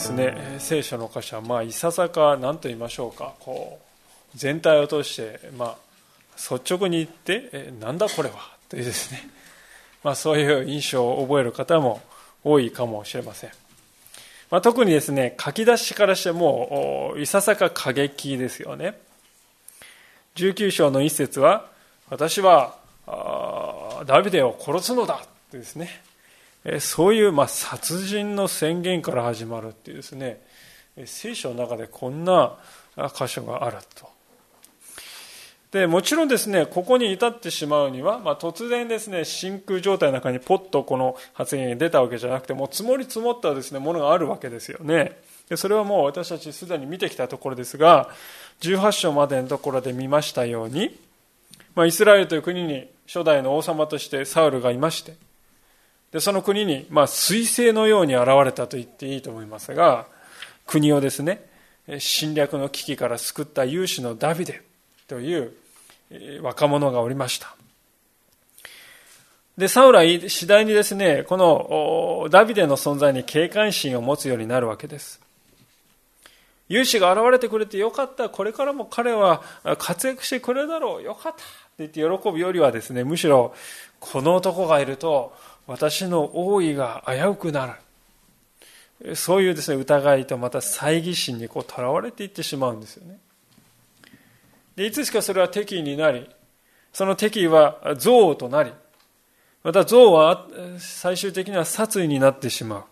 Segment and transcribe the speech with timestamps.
[0.00, 0.56] ですね。
[0.58, 3.34] 聖書の箇所はまあいささか何と言いましょうか。
[3.40, 3.78] こ
[4.34, 5.76] う全体を通してまあ
[6.36, 8.36] 率直に言ってえなんだこれは？
[8.70, 9.28] というですね。
[10.02, 12.00] まあそういう印象を覚える方も
[12.42, 13.50] 多いかもしれません、
[14.50, 18.98] まあ、特にですね書き出しからしてもいささか過激ですよね。
[20.36, 21.66] 19章の一節は
[22.08, 22.76] 私は
[24.06, 25.20] ダビデを殺すのだ！
[25.50, 26.02] とですね。
[26.80, 30.42] そういうまあ殺人の宣言から始まるっていうですね
[31.06, 32.56] 聖書の中でこんな
[33.16, 34.08] 箇所があると。
[35.70, 45.16] でもちろんですねここに至ってしまうには、まあ、突然ですね真空状態の中にポッとこの発言が出たわけじゃなくてもう積もり積もったですねものがあるわけですよね。
[45.48, 48.10] でそれはもう私たちすでに見てきたところですが
[48.60, 50.98] 18章までのところで見ましたように、
[51.74, 55.14] まあ、イスラエルという国に初代の王様としてサウルがいまして
[56.12, 60.06] でその国に、まあ、彗星のように現れたと言っていいと思いますが
[60.66, 61.44] 国をですね
[61.98, 64.62] 侵略の危機から救った勇士のダビデ
[65.08, 65.52] という
[66.42, 67.54] 若者がおりました。
[69.58, 75.20] でサウラは次第にですねこのダビデの存在に警戒心を持つようになるわけです。
[76.68, 78.28] 勇士が現れてくれてよかった。
[78.28, 79.42] これからも彼は
[79.78, 81.02] 活躍してくれるだろう。
[81.02, 81.38] よかった。
[81.38, 83.54] って言って喜ぶよりはですねむしろ
[83.98, 85.34] この男がいると
[85.70, 87.78] 私の王位が危うくな
[89.04, 89.14] る。
[89.14, 93.20] そういうですね疑いとまた猜疑心にこうとらわれていってしまうんですよね。
[94.74, 96.28] でいつしかそれは敵意になり
[96.92, 98.72] その敵意は憎悪となり
[99.62, 100.48] また憎悪は
[100.80, 102.84] 最終的には殺意になってしまう。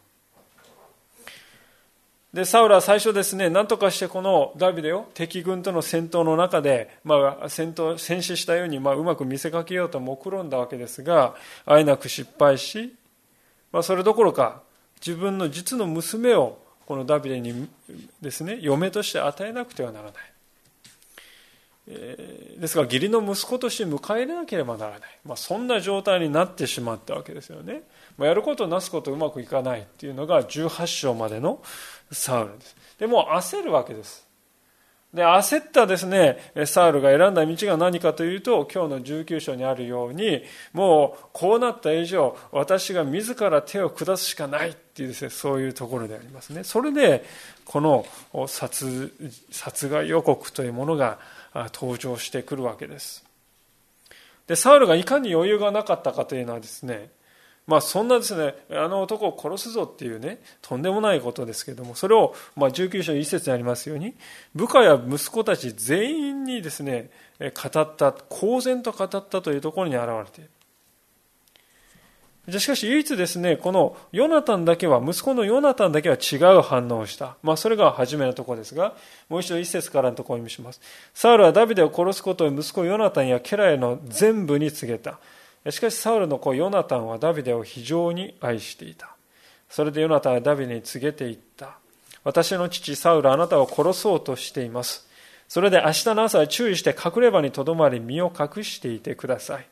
[2.32, 11.34] でサウルは最初ですね何とかしてこのダビデを敵軍との戦闘の中で、まあ、戦闘戦死したように、まあ、うまく見せかけようと目論んだわけですが
[11.64, 12.94] あえなく失敗し、
[13.72, 14.60] まあ、それどころか
[15.04, 17.68] 自分の実の娘をこのダビデに
[18.20, 20.14] ですね嫁として与えなくてはならない、
[21.88, 27.82] ですが義理の息子として迎え入れなければならない、まあ、そんな状態になってしまったわけですよね。
[28.18, 31.62] やることなすことうまくいかないっていうのが18章までの
[32.10, 32.76] サウルです。
[32.98, 34.28] でも焦るわけです。
[35.12, 40.42] で、焦ったですね、サウルが選んだ道が何かというと、今日の19章にあるように、
[40.74, 46.62] もうこうなった以上、私が自ら手を下すしかないっていうですね、そういうところでありますね。
[46.62, 47.24] それで、
[47.64, 48.04] この
[48.46, 49.12] 殺
[49.50, 51.18] 殺害予告というものが
[51.72, 53.24] 登場してくるわけです。
[54.46, 57.10] で、サウルがいかに余裕がなかったかというのはですね、
[57.68, 64.14] まあ、そんなですねあの男を殺すぞっていうねとんでもないことですけれどもそれを、まあ、19章1節にありますように
[64.54, 70.50] 部下や息子たち全員にですね語った公然と語ったというところに現れている。
[72.58, 78.94] しかし唯一ですねこのヨナタンだけは息子のヨナタンだけは違う反応をした、まあ、それが初めのところですが
[79.28, 80.80] もう一度一節からのところに見します。
[81.12, 85.20] サウルはダビデを殺すことを息子ヨナタンやケラへの全部に告げた。
[85.70, 89.14] しかしサウルの子ヨナタンはダビデを非常に愛していた。
[89.68, 91.78] それでヨナタンはダビデに告げていった。
[92.24, 95.06] 私の父サウルあなたを殺そうとしています。
[95.48, 99.66] それで明日の朝は注意して隠れ場にとどまり身を隠していてください。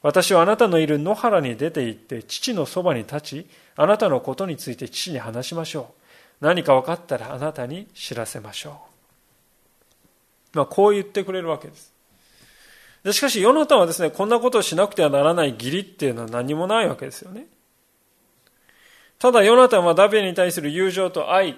[0.00, 3.46] 私はあなたのいる野原に出て行って父のそばに立ち
[3.76, 5.92] あなたのことについて父に話しましょ
[6.40, 6.44] う。
[6.44, 8.80] 何か分かったらあなたに知らせましょ
[10.54, 11.91] う、まあ、こう言ってくれるわけです。
[13.04, 17.46] でしかし、ヨナタンはですね、こんなことをしなくてはならない義理っていうのは何もないわけですよね。
[19.18, 21.56] ただ、ヨナタンはダビデに対する友情と愛、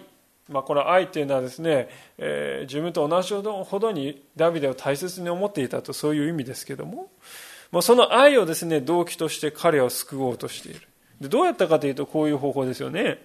[0.49, 1.89] まあ、これは愛っていうのはですね、
[2.19, 7.09] えー、自分と同じほどにダビデを大切に思っていたとそういう意味ですけども、
[7.73, 10.81] まあ、その愛をですね、動機として彼を救おうとしている。
[11.21, 13.23] でどうやったかというと、こういう方法ですよね。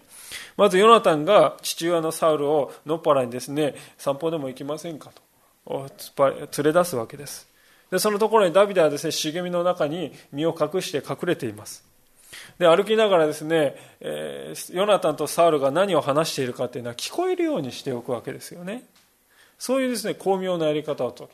[0.57, 5.11] まず、ヨナタンが父親のサウルを野っ原にですね、散歩でも行きませんか
[5.65, 5.89] と
[6.57, 7.48] 連れ出すわけです。
[7.91, 11.83] でそのところにダビデはですね茂みの中に身を隠して隠れています。
[12.59, 18.83] で歩きながらですね、えー、ヨナタンとサウルが何を話しているかというのは聞こえるようにしておくわけですよね。
[19.57, 21.29] そういうですね巧妙なやり方をとる。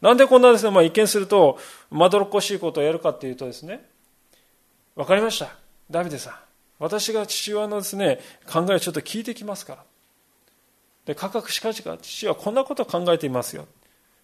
[0.00, 1.58] なんでこんなですね、まあ、一見すると
[1.90, 3.84] まどろっこしいことをやるかっていうとですね
[4.96, 5.54] 分かりました。
[5.90, 6.34] ダビデさん
[6.78, 9.84] 私が父親のですね考えをちょっと聞いてきますから。
[11.04, 13.66] で、価格しかしか父はこんなことを考えていますよ。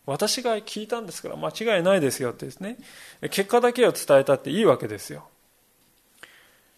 [0.09, 2.79] 私が聞いたんですから間違いないですよってですね、
[3.31, 5.29] 結果だけを伝えたっていいわけですよ。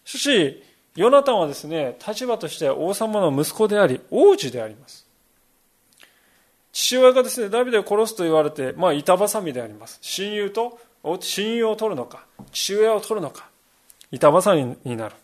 [0.04, 0.62] しかし、
[0.96, 5.06] ヨナタンはですね、立場としては王様の息子であり、王子であります。
[6.72, 9.98] 父親がですね、ダビデを殺すと言われて、まあ、板挟みであります。
[10.02, 10.80] 親友と、
[11.20, 13.48] 親友を取るのか、父親を取るのか、
[14.10, 15.14] 板挟みになる。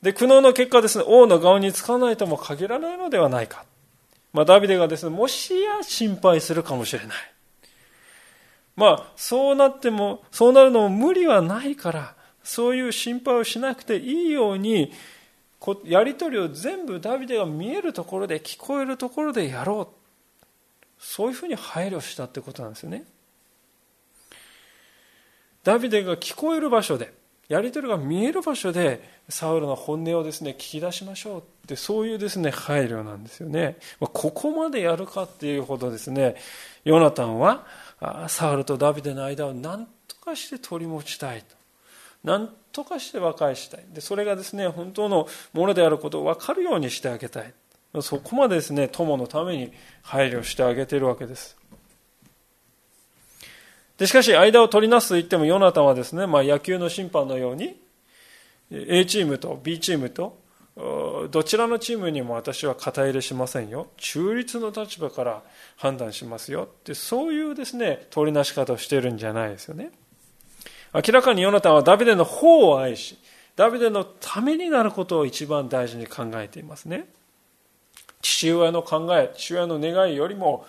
[0.00, 3.66] で、苦悩の結果ですね、王の顔につかないとも限らないのではないか。
[4.32, 7.16] まあ、ダビデがですね、もしや心配するかもしれない。
[8.76, 12.14] まあ、そうなっても、そうなるのも無理はないから、
[12.44, 14.92] そういう心配をしなくていいように、
[15.84, 19.98] やりとりを全部ダビデが見えるところで、聞こえるところでやろう。
[20.98, 23.04] そういうふうに配慮したってことなんですよね。
[25.64, 27.12] ダビデが聞こえる場所で、
[27.48, 33.78] やり取りが見える場所で、サウルの本音をですね、聞き出しましょうって、そういうですね、配慮なんですよね。
[34.00, 36.36] ここまでやるかっていうほどですね、
[36.84, 37.66] ヨナタンは、
[38.28, 41.56] サウルとダビデの間を何とかして取り持ちたいと。
[42.22, 43.84] 何とかして和解したい。
[43.92, 47.54] で、それがですね、本当のものであることを分かるようにしてあげたい。
[48.02, 49.72] そこまでですね、友のために
[50.02, 51.56] 配慮してあげているわけです。
[53.98, 57.76] で、しかし、間を取りなすと言っても、ヨナタンはですね、まあ、野球の審判のように、
[58.70, 60.38] A チームと B チームと、
[61.30, 63.88] どちらのチームにも私は肩入れしませんよ。
[63.96, 65.42] 中立の立場から
[65.76, 66.68] 判断しますよ。
[66.70, 69.90] って、そういうですね、取りなし方をしてるんじゃないですよね。
[70.94, 73.18] 明らかにヨナタンはダビデの方を愛し、
[73.56, 77.08] ダビデのためになることを一番大事に考えていますね。
[78.22, 80.64] 父親の考え、父親の願いよりも、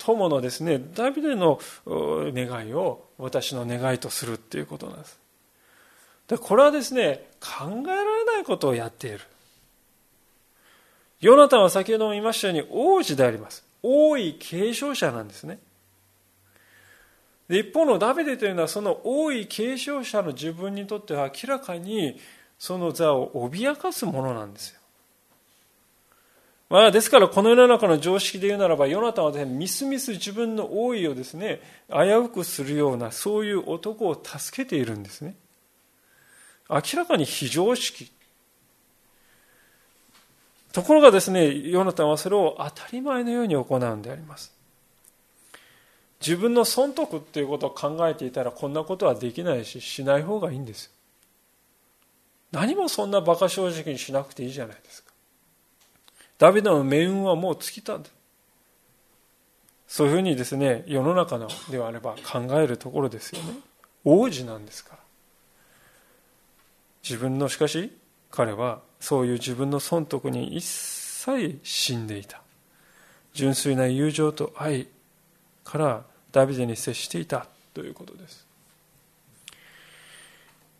[0.00, 5.18] 友のですね、ダビデの願いを私の願いとするっていうことなんです。
[6.26, 9.20] でこれはですね、考えられないことをやっている。
[11.20, 13.62] ヨナタンは先ほども言いましたように王子であります。
[13.82, 15.58] 王位継承者なんですね。
[17.48, 22.18] で一方のダビデというのはその王位継承者の自分にとっては明らかに
[22.58, 24.79] その座を脅かすものなんですよ。
[26.70, 35.34] まあ、ですからこの世の中の常識で言うならばヨナタンは、ね、みすみす自分の王位をですね危うくするようなそういう男を助けているんですね。
[36.70, 38.12] 明らかに非常識。
[40.72, 44.54] ところがですねヨナタンはそれを当たり前のように行うんであります。
[46.20, 50.92] 自分の損得っていうことを考えていたらこんなことはできないししない方がいいんです。
[52.52, 55.09] 何もそんな馬鹿正直にしなくていいじゃないですか。
[56.40, 58.08] ダビデの命運はもう尽きたんだ。
[59.86, 63.58] そういうふうにですね、世の中のではあれば考えるところですよね。
[64.04, 64.98] 王子なんですから。
[67.02, 67.92] 自分のしかし
[68.30, 72.40] 彼はそういう自分の損得に一切死んでいた。
[73.34, 74.88] 純粋な友情と愛
[75.62, 78.46] からダビデに接していたということです。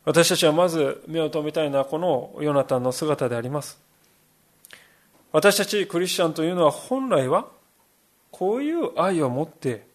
[0.07, 3.90] 私たちはまず目を留めたいのはこのヨナタンの姿であります。
[5.33, 7.47] 私たちクリスチャンというのは本来は
[8.31, 9.87] こういう愛を持って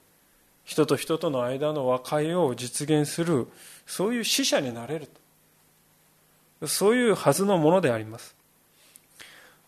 [0.63, 3.47] 人と人との間の和解を実現する
[3.85, 6.67] そういう死者になれると。
[6.67, 8.35] そういうはずのものであります。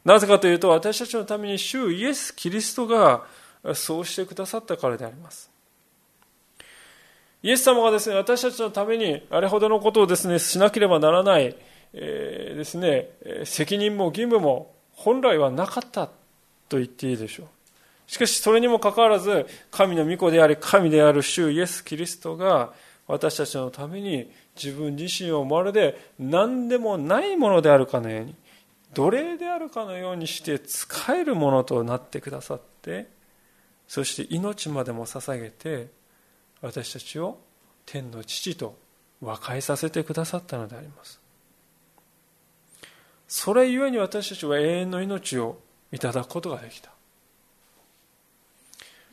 [0.06, 3.26] なぜかというと私たちのために主イエス・キリストが
[3.76, 5.52] そうしてくださったからであります。
[7.44, 11.56] イエス様がですね私たちのためにあれほどのことをですねしなければならない、
[11.94, 13.10] えー、ですね
[13.44, 16.08] 責任も義務も本来はなかった
[16.68, 17.48] と言っていいでしょう。
[18.08, 22.74] しかしそれにもかかわらず神の御子であり神である主イエス・キリストが
[23.06, 28.36] 私たちのために自分自身をまるで何でもないものであるかのように
[28.94, 33.10] 奴隷であるかのようにして使えるものとなってくださって
[33.88, 35.88] そして命までも捧げて
[36.62, 37.40] 私たちを
[37.86, 38.78] 天の父と
[39.22, 41.20] 和解させてくださったのであります
[43.28, 45.60] それゆえに私たちは永遠の命を
[45.92, 46.92] いただくことができた。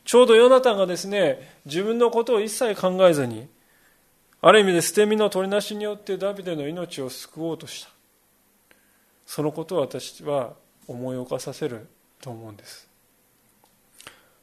[0.05, 3.47] ちょうどヨナタンがですね、自分のことを一切考えずに、
[4.41, 7.89] ある意味で捨て身の取りなしによってダビデの命を救おうとした。
[9.25, 10.53] そのことを私は
[10.87, 11.87] 思い起こさせる
[12.21, 12.87] と思うんです。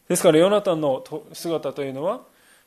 [0.08, 2.22] ですからヨナタンの姿というのは、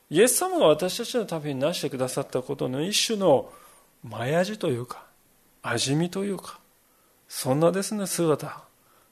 [0.08, 3.52] イエス様が私たちのためになしてくださったことの一種の
[4.02, 5.04] 前味というか、
[5.62, 6.58] 味見というか、
[7.28, 8.62] そんなですね、姿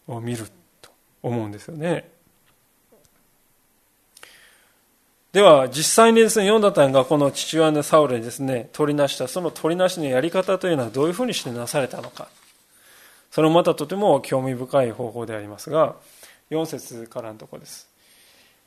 [0.06, 0.47] を見る
[0.80, 0.90] と
[1.23, 2.11] 思うんですよね。
[5.33, 12.28] では、実際にですね、ヨナタンがこの父親のサウルにですね、取りなした、その取りなしのやり方というのはどういうふうにしてなされたのか。
[13.33, 15.97] それもまたとても興味深い方法でありますが、
[16.50, 17.88] 4節からのとこです。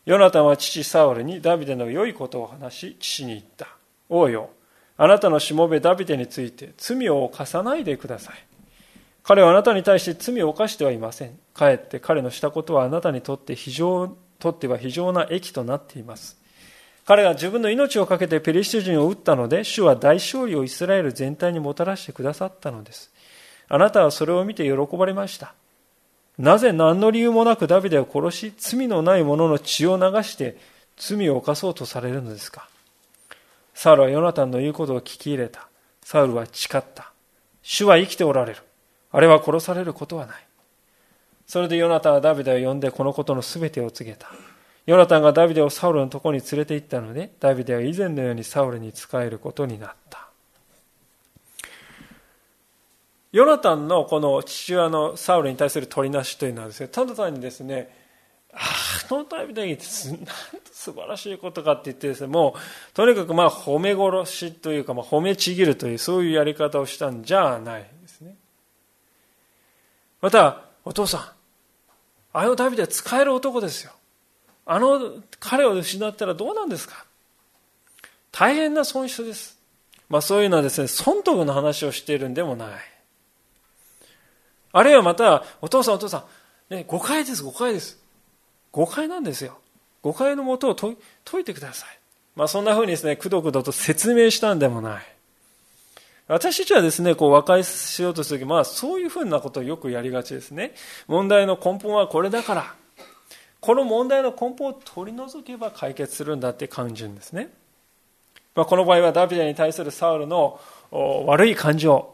[0.05, 3.69] ヨナタンは父サウルにダビデの良いことを話し、父に言った。
[4.09, 4.49] 王よ、
[4.97, 8.56] あなたのしもべダビデについて罪を犯さないでください。
[9.27, 11.37] 彼はあなたに対して罪を犯してはいません。
[11.53, 16.37] かえって彼のしたことはあなたにとって非常とっては非常な益となっています。
[17.05, 23.11] 彼が自分の命を懸けてペリシテ人を撃ったので、主は大勝利をイスラエル全体にもたらしてくださったのです。
[23.67, 25.55] あなたはそれを見て喜ばれました。
[26.37, 30.55] なぜ何の理由もなくダビデを殺し、罪のない者の血を流して
[30.95, 32.69] 罪を犯そうとされるのですか
[33.73, 35.67] サウルはヨナタンの言うことを聞き入れた。
[36.01, 37.11] サウルは誓った。
[37.61, 38.66] 主は生きておられる。
[39.11, 40.35] あれは殺されることはない。
[41.45, 44.27] それでヨナタンはダビデを呼んでこのことの全てを告げた。
[44.85, 50.27] ヨナタンがダビデをサウルのところに連れて行ったので、ダビデは以前のようにサウルに仕えることになった。
[53.31, 57.93] ヨナタンのこの父親のサウルに対する取りなしというのはですね、ただ単にですね、
[58.53, 58.59] あ
[59.09, 60.31] あのダビデってなんと
[60.71, 67.96] 素晴らしいことかって言ってですね、もうとにかくまあ褒め殺しというか、まあ、褒めちぎるというそういうやり方をしたんじゃない。
[70.21, 71.21] また、お父さん、
[72.33, 73.91] あのダビデは使える男ですよ。
[74.65, 77.05] あの彼を失ったらどうなんですか
[78.31, 79.57] 大変な損失です。
[80.09, 82.69] まあそういうのはですね、損得の話をしているんでもない。
[84.73, 86.25] あるいはまた、お父さんお父さ
[86.69, 87.97] ん、ね、誤解です、誤解です。
[88.71, 89.57] 誤解なんですよ。
[90.01, 91.99] 誤解のもとを解いてください。
[92.35, 95.16] まあそんな風にですね、くどくどと説明したんでもない。
[96.27, 100.73] 私たちはですね、こう和解しようとするとき、まあそういうふうなことをよくやりがちですね。
[101.07, 102.75] 問題の根本はこれだから、
[103.59, 107.49] この問題の根本を取り除けば解決するんだって感じるんですね。
[108.55, 110.59] まあ、この場合はダビデに対するサウルの
[110.91, 112.13] 悪い感情、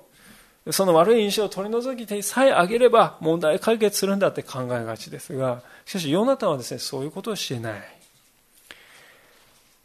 [0.71, 7.81] その悪い印象を取り除きてさえあげれば問題解決するんだって考えがちですが、しかしヨナタンはですね、そういうことをしていない。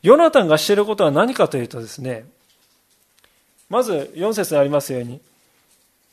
[0.02, 2.26] ヨナタンがしていることは何かというとですね、
[3.68, 5.20] まず4節にありますように、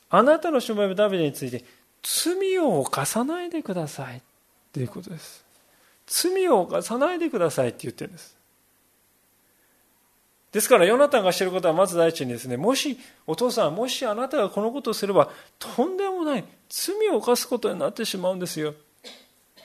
[0.09, 1.63] あなたのしもべダビデについて
[2.03, 4.21] 罪を犯さないでください
[4.73, 5.43] ということです。
[6.07, 8.35] 罪を犯さないでくださいって言ってるんです。
[10.51, 12.97] ですから、ヨナタンがしてることはまず第一にですね、もし、
[13.27, 18.73] お父さん、もしあなたがこのことをすれば、とんでもない罪を犯すことになってしまうんですよ。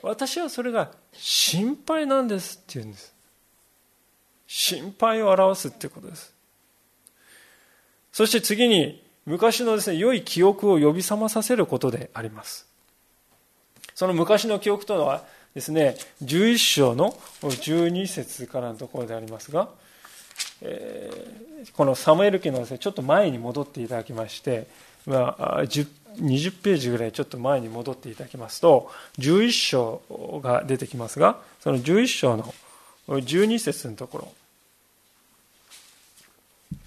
[0.03, 3.15] 私はそれが心配なんですって言うんです。
[4.49, 6.35] 心配を表すってことです。
[8.13, 12.67] そして次に、昔のですね、良い記憶を呼び覚まさせることであります。
[13.95, 15.25] その昔の記憶というのは
[15.55, 17.13] ですね、11章の
[17.43, 19.69] 12節からのところでありますが、
[20.63, 24.67] えー、このサムエル記のですね、ちょっと前に戻っていただきまして、
[25.07, 32.55] まあ、20ページぐらいちょっと前に戻っていただきますと、11章が出てきますが、その11章の
[33.09, 34.33] 12節のところ、
[36.73, 36.79] えー、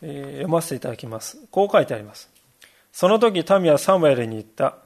[0.00, 1.38] 読ませていただきます。
[1.50, 2.30] こう書いてあります。
[2.92, 4.76] その時民はサムエルに言った。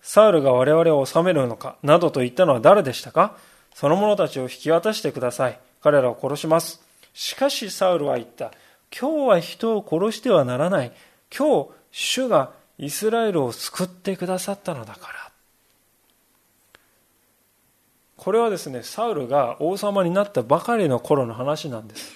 [0.00, 1.76] サウルが我々を治めるのか？
[1.82, 3.36] などと言ったのは誰でしたか？
[3.74, 5.58] その者たちを引き渡してください。
[5.82, 6.82] 彼らを殺します。
[7.12, 8.52] しかしサウルは言った。
[8.96, 10.92] 今日は人を殺してはならない。
[11.36, 15.30] 今日、主がイスラエルを救ってくださったのだから。
[18.16, 22.14] これはですね、サウルが王様になったばかりの頃の話なんです。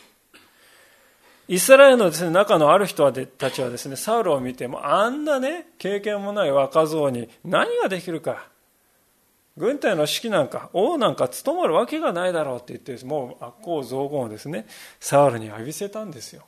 [1.49, 8.47] イスラエルのです、ね、中のある人たちはですね、サウルを見ても、あんなね、経験もない若造に何ができるか。
[9.57, 14.67] 軍隊の指揮なんか、王なんか務まるわけがないだろうって言って、もう悪行増言をですね、
[15.01, 16.45] サウルに浴びせたんですよ。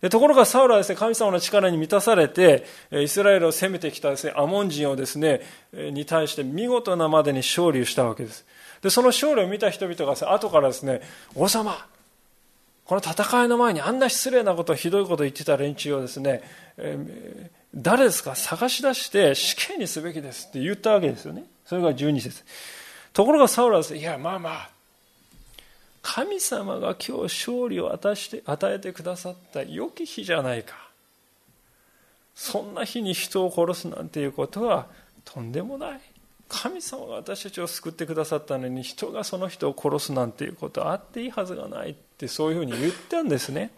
[0.00, 5.42] でところがサウルはですね、神様の力に満たされて、イスラエルを攻めてきたですね、アモン人をですね、
[5.72, 8.46] に対して見事なまでに勝利したわけです。
[8.80, 11.02] で、その勝利を見た人々が、後からですね、
[11.34, 11.76] 王様、
[12.90, 16.42] この戦いの前にあんな失礼なこと、ひどいことを言ってた連中をですね、
[16.76, 18.34] えー、誰ですか？
[18.34, 21.44] 探し出して死刑にすべきですって言ったわけですよね。
[21.64, 22.42] それが12節。
[23.12, 24.70] ところがサウルはですね、いや、まあまあ、
[26.02, 30.74] 神様が今日勝利を与えて与えてくださった良き日じゃないか。
[32.34, 34.88] そんな日に人を殺すなんていうことは
[35.24, 36.00] とんでもない。
[36.50, 43.70] 神様が私たちを救ってくださったのに人がその人を殺すなんていうことはあっていいはずがないってそういうふうに言ったんですね。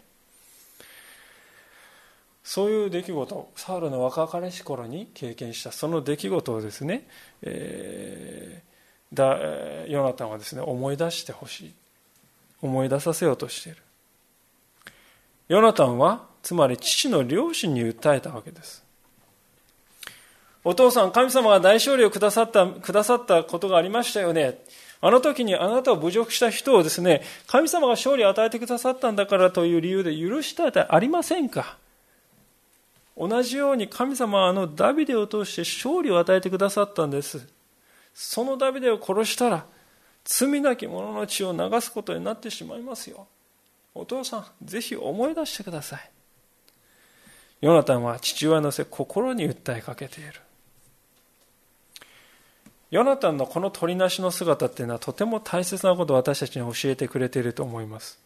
[2.43, 5.71] そういう出来事サウルの若かりし頃に経験した。
[5.71, 7.07] その出来事をですね、
[7.43, 11.73] えー、だヨナタンはですね思い出してほしい。
[12.61, 13.77] 思い出させようとしている。
[15.47, 18.82] ヨナタンはつまり父の両親に訴えたわけです。
[20.63, 24.59] お父さん、神様が大勝利をくださった、くださったことがありましたよね。
[25.01, 31.77] あの時にあなたを侮辱した人をですね、神様が勝利を与えてくださったんだからという理由で許したでありませんか？
[33.17, 37.45] 同じように神様はあのダビデを通して勝利を与えてくださったんです。
[38.13, 39.65] そのダビデを殺したら、
[40.23, 43.27] 罪なき者の血を流すことになってしまいますよ。
[43.93, 46.09] お父さん、ぜひ思い出してください。
[47.59, 50.33] ヨナタンは父親のせ心に訴えかけている。
[52.93, 58.19] ヨナタンのこの取りなしの姿っていうのはとても大切なことを私たちに教えてくれていると思います。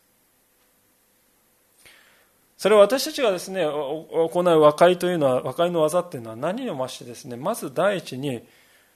[2.57, 8.45] それは私たちがですね、行う和解というのは、和解の技っていうのは何を増してですね、まず第一に、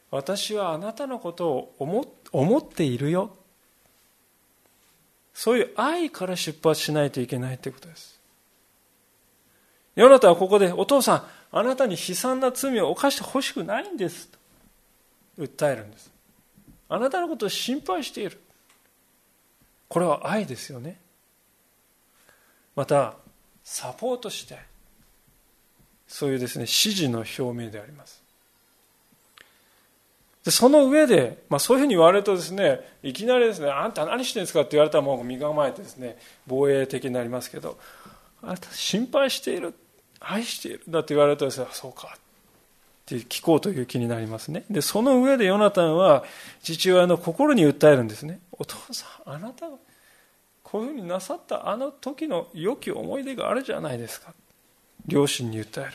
[0.10, 3.34] 私はあなたのことを思思っているよ。
[5.34, 8.20] そういう愛から出発しないといけないということです。
[9.96, 11.24] ヨナタはここで、お父さん、
[11.58, 14.28] あなたに悲惨な罪を犯してほしくないんです。
[14.28, 14.41] と
[15.38, 16.12] 訴えるんです。
[16.90, 18.40] あなたのことを心配している。
[19.88, 21.00] これは愛ですよね。
[22.76, 23.16] また、
[23.64, 24.60] サポートして、
[26.08, 28.22] そういうですね、指示の表明であります。
[30.44, 34.62] でその上で、まあ、そういうふうに言われるとですねいきなりですねあんた何してるんですか？
[34.62, 37.78] って言われたらもう身構えてですね防衛的になりますけど
[38.42, 39.76] あなた心配している
[40.20, 42.20] 愛しているだって言われるとですねそうかって
[43.18, 44.64] 聞こうという気になりますね。
[44.70, 46.24] でその上でヨナタンは
[46.62, 48.40] 父親の心に訴えるんですね。
[48.52, 49.78] お父さんあなたが
[50.64, 54.34] こういうふうになさったあの時の良き思い出があるじゃないですか。
[55.06, 55.92] 両親に訴える。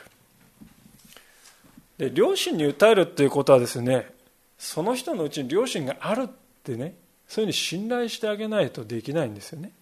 [1.99, 4.11] で両親に訴えるっていうことはですね
[4.59, 6.29] その人のうちに両親があるっ
[6.63, 6.95] てね
[7.27, 9.73] そういうふうに信頼してあげないとできないんですよね。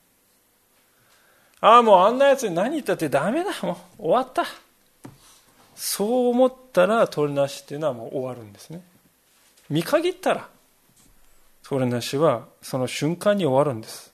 [1.61, 4.45] ああもうあんなやつに何言ったってダメだもう終わった。
[5.75, 8.83] そう思ったら取りなしっていうのはもう終わるんですね
[9.71, 10.49] 見限ったら
[11.63, 14.13] 取りなしはその瞬間に終わるんです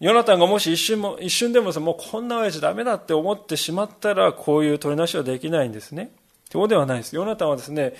[0.00, 6.10] ヨナタンがもし一瞬も一瞬でももうこんな親父ダメだって思ってしまったらこういう取りなしはできないんですね
[6.50, 7.94] そうではないですヨナタンはですね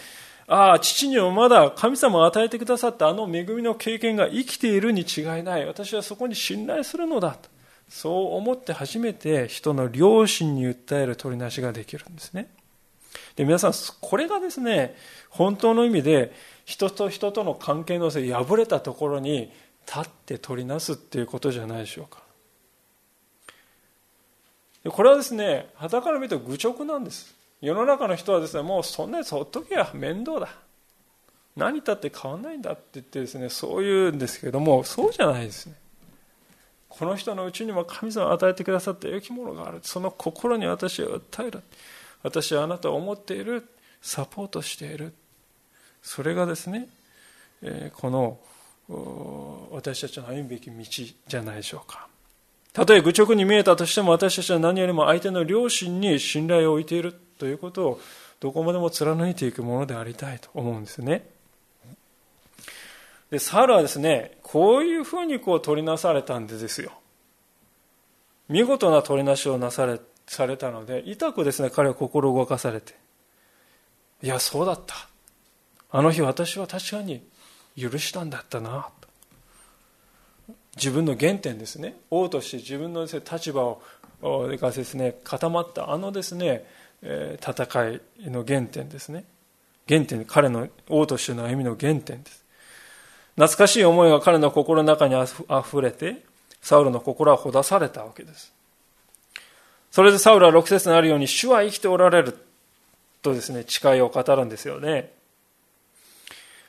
[0.47, 5.66] ああ、父にもまだ神様が与えてくださったあの恵みの経験が生きているに違いない。
[5.66, 7.49] 私はそこに信頼するのだと。
[7.92, 12.48] そう思って初めて人の良心に訴える取りなしができるんですね。
[13.37, 14.96] で、皆さん、これがですね、
[15.28, 16.33] 本当の意味で
[16.64, 19.52] 人と人との関係のせい破れたところに
[19.87, 22.22] 立って取りなすっていうことじゃないでしょうか。
[24.90, 27.42] これはですね、肌から見ると愚直なんです。
[27.62, 30.48] 世の中の人はですねもうそんなやつほっとけや面倒だ
[31.55, 35.74] 何たって変わんないんだって言ってですねそう言うんですけどもそうじゃないですね
[36.98, 39.78] この人のうちにも神様が与えてくださった良きものがある。
[39.83, 41.62] その心に私は訴える。
[42.22, 43.66] 私はあなたを思っている。
[44.02, 45.14] サポートしている。
[46.02, 46.88] それがですね、
[47.94, 48.38] この
[49.72, 50.74] 私たちの歩むべき道
[51.28, 52.09] じゃないでしょうか。
[52.74, 57.14] たとえ愚直に見えたとしても私たちは何よりも相手の良心に信頼を置いている。
[57.38, 58.00] ということを
[58.38, 61.28] どこまでも貫いていくものでありたいと思うんですね。
[63.33, 66.92] で、サウルはですね、こういうふうにこう取りなされたんでですよ。
[68.51, 72.95] 見事な取りなしをなされ、されたので、痛くですね、彼は心動かされて、
[74.23, 75.09] いや、そうだった。
[75.90, 77.27] あの日私は確かに
[77.75, 78.90] 許したんだったな。
[80.77, 81.97] 自分の原点ですね。
[82.11, 83.83] 王として自分の立場を
[84.21, 86.66] がですね、固まったあのですね、
[87.01, 89.25] 戦いの原点ですね。
[89.88, 92.41] 原点、彼の王としての歩みの原点です。
[93.37, 95.27] 懐かしい思いが彼の心の中にあ
[95.62, 96.23] ふれて、
[96.61, 98.53] サウルの心はほだされたわけです。
[99.90, 102.37] それでサウルは6節にあるように、主は生きておられる
[103.23, 105.12] とですね、誓いを語るんですよね。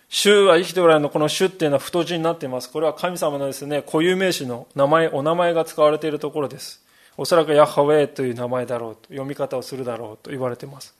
[0.10, 2.72] 主は生きておられるの、この主っていうのは太字になっています。
[2.72, 6.84] これは神様のですね、固有名詞の名前、お名前が使われているところです。
[7.18, 10.96] おそらくヤッハウェイという名前だろうと、読み方をするだろうと言われています。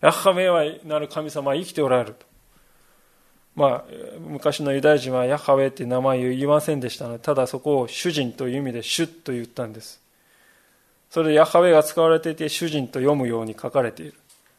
[0.00, 2.27] ヤッハウェイはなる神様は生きておられると。
[3.58, 3.84] まあ、
[4.20, 10.00] 昔のユダヤ人はヤハウェイという名前を言いませんでしたので、ただそこを主人という意味で主と言ったんです。
[11.10, 14.14] それでヤハウェが使われていて主人と読むように書かれている。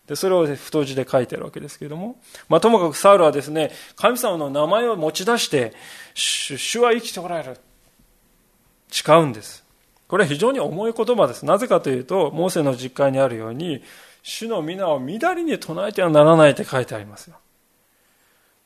[0.06, 2.18] で、それを太字で書いてあるわけですけれども、
[2.50, 5.72] まあ、ともかくサウルはですね、神様の名前を持ち出して、
[6.14, 7.58] 主は生きておられる。
[8.92, 9.64] 誓うんです。
[10.10, 11.46] これは非常に重い言葉です。
[11.46, 13.82] なぜかというと、モーセの実会にあるように、
[14.24, 17.38] 主の皆を乱りに唱えてはならないって書いてありますよ。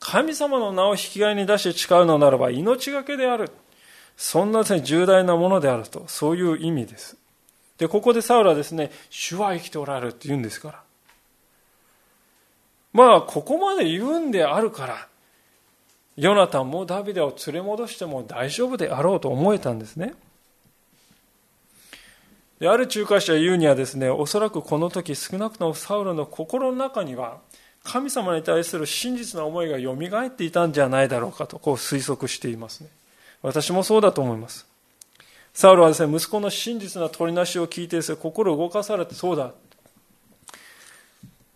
[0.05, 3.49] 神様の名を引き換えに出して誓うのならば命がけである。
[4.17, 7.17] そんな重大なものであると、そういう意味です。
[7.77, 10.83] で、ここでサウルはですね、主は生きておられるって言うんですから。
[12.91, 15.07] まあ、ここまで言うんであるから、
[16.17, 20.13] ヨナタンもダビデを連れ戻しても大丈夫であろうと思えたんですね。
[22.59, 27.39] である仲介者言うにはですね、おそらくこの時少なくともサウルの心の中には、
[27.83, 32.89] 神様に対する真実な思いがよみがえっていたんじゃないだろうかと、こう推測していますね。
[33.41, 34.65] 私もそうだと思います。
[35.53, 39.51] サウルはですね、息子の真実な取りなしを聞いてですね、心動かされて、そうだ。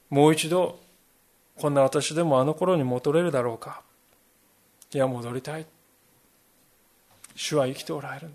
[0.10, 0.80] もう一度、
[1.56, 3.82] こんな私でもあの頃に戻れるだろうか。
[4.94, 5.66] いや、戻りたい。
[7.36, 8.30] 主は生きておられる。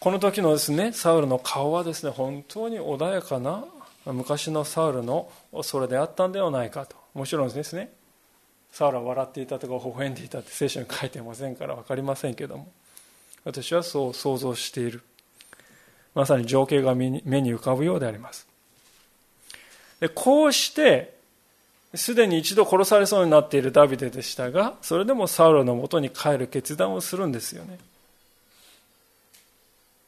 [0.00, 3.64] この時のですね、サウルの顔はですね、本当に穏やかな
[4.06, 5.30] 昔のサウルの
[5.62, 6.96] それであったんではないかと。
[7.14, 7.92] もちろんですね、
[8.72, 12.66] サウルは笑っていたとか微笑んでいたって聖書に書いてませんから分かりませんけども、
[13.44, 15.02] 私はそう想像している。
[16.14, 17.22] まさに情景が目に
[17.54, 18.46] 浮かぶようであります。
[20.00, 21.14] でこうして、
[21.94, 27.78] すでに一度殺されそうになっているダビデでしたが、それでもサウルのもとに帰る決断をするんですよね。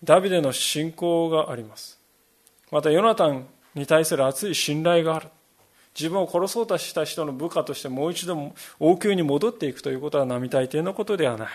[0.02, 1.98] ダビデの信仰があります。
[2.70, 5.28] また、ヨナタンに対する熱い信頼がある。
[5.98, 11.48] 自分を殺そうとした人の部下としてもう一度王宮に戻っていくということは並大抵のことではない。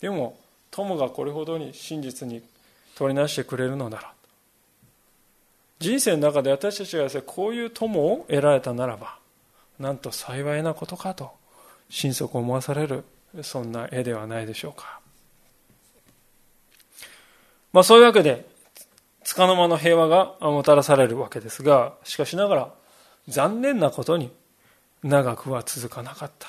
[0.00, 0.38] でも、
[0.70, 2.42] 友がこれほどに真実に
[2.94, 4.12] 取りなしてくれるのなら。
[5.78, 9.18] 人生の中で私たちが、こういう友を得られたならば、
[9.78, 11.32] なんと幸いなことかと、
[11.88, 13.04] 心底思わされる、
[13.42, 15.00] そんな絵ではないでしょうか。
[17.72, 18.46] まあそういうわけで、
[19.26, 22.72] つかの間の平和がもたらされるわけですが、しかしながら、
[23.26, 24.30] 残念なことに
[25.02, 26.46] 長くは続かなかった。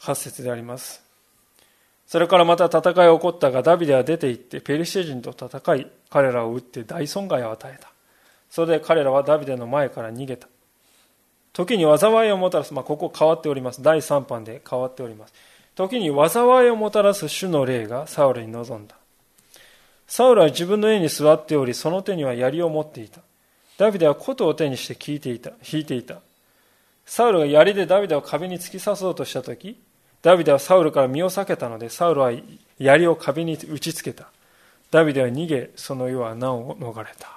[0.00, 1.04] 8節であります。
[2.08, 7.88] それからまた戦いが起こったが、ダビデは出て行って、ペリシテ人と戦い、彼らを撃って大損害を与えた。
[8.50, 10.48] それで彼らはダビデの前から逃げた。
[11.52, 13.80] 時に災いをもたらす、まあ、ここ変わっております。
[13.80, 15.34] 第3版で変わっております。
[15.76, 18.96] 時に災いをもたらす主の霊がサウルに臨んだ。
[20.06, 23.20] サウルは自分の家に座っており、その手には槍を持っていた。
[23.78, 26.20] ダビデは琴を手にして聞いていた、弾いていた。
[27.04, 29.78] サウルが槍でダビデを壁に突き刺そうとしたとき、
[30.22, 32.32] ダビデはサウルから身を避けたので、サウルは
[32.78, 34.28] 槍を壁に打ちつけた。
[34.90, 37.36] ダビデは逃げ、その世は難を逃れた。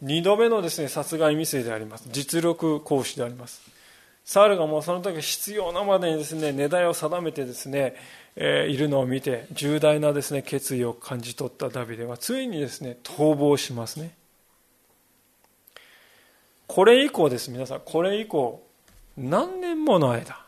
[0.00, 2.08] 二度目のですね、殺害未遂であります。
[2.12, 3.60] 実力行使であります。
[4.24, 7.96] サウルがもうその時必要なまでにですね、値段を定めてですね、
[8.40, 14.14] いるのを見て、重大なですね、決意を感じ取ったダビデは、ついにですね、逃亡しますね。
[16.68, 18.62] これ以降です、皆さん、これ以降、
[19.16, 20.40] 何年もの間、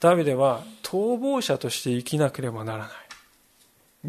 [0.00, 2.90] ダビデは逃亡者として生きなければならな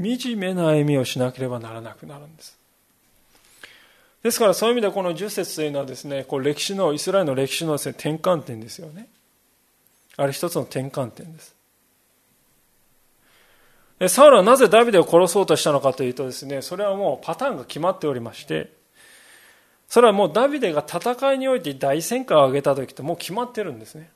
[0.05, 0.17] い。
[0.19, 2.57] 惨めな歩みをしなければならなくなるんです。
[4.21, 9.07] ですからそういう意味でこの10節というのはですね、こう歴史の、イスラエルの歴史のですね、転換点ですよね。
[10.17, 11.55] あれ一つの転換点です。
[14.07, 18.71] サウルはなぜダビデを殺そうとしたのかというとですね、それはもうパターンが決まっておりまして、
[19.89, 24.09] それはもうダビデが戦いにおいて大戦果を上げた時ともう決まってるんですね。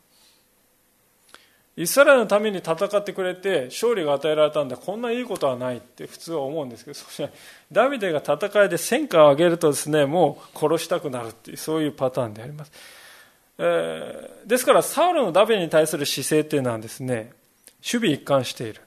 [1.75, 7.31] イスラエルのために戦ってくれて勝利が与えられたんでこんないいことはないって普通は思うんですけどそう
[7.71, 12.71] ダビデが戦いで戦果を上げるとですねもう殺したくなるっていうそういうパターンであります、
[13.57, 17.31] えー、ですからサウルのダビデに対する姿勢っていうのはですね
[17.81, 18.81] 守備一貫している。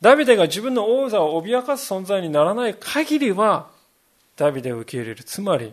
[0.00, 3.68] ダビデが自分の王座を脅かす存在にならない限りは
[4.36, 5.24] ダビデを受け入れる。
[5.24, 5.72] つまり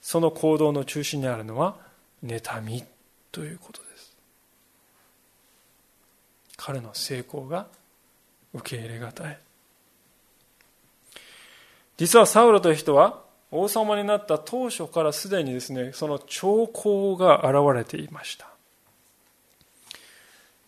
[0.00, 1.76] その行動の中心にあるのは
[2.24, 2.84] 妬み
[3.30, 4.12] ということです。
[6.56, 7.66] 彼の成功が
[8.54, 9.38] 受け入れがたい。
[11.98, 18.51] 実はサウロという人は王様になった当初からすでにですねその兆候が現れていました。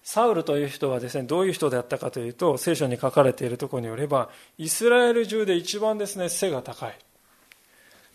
[0.04, 6.98] サウルという人はですねどういう人であったかというと聖書に書かれているところによればイスラエル中で一番ですね背が高い。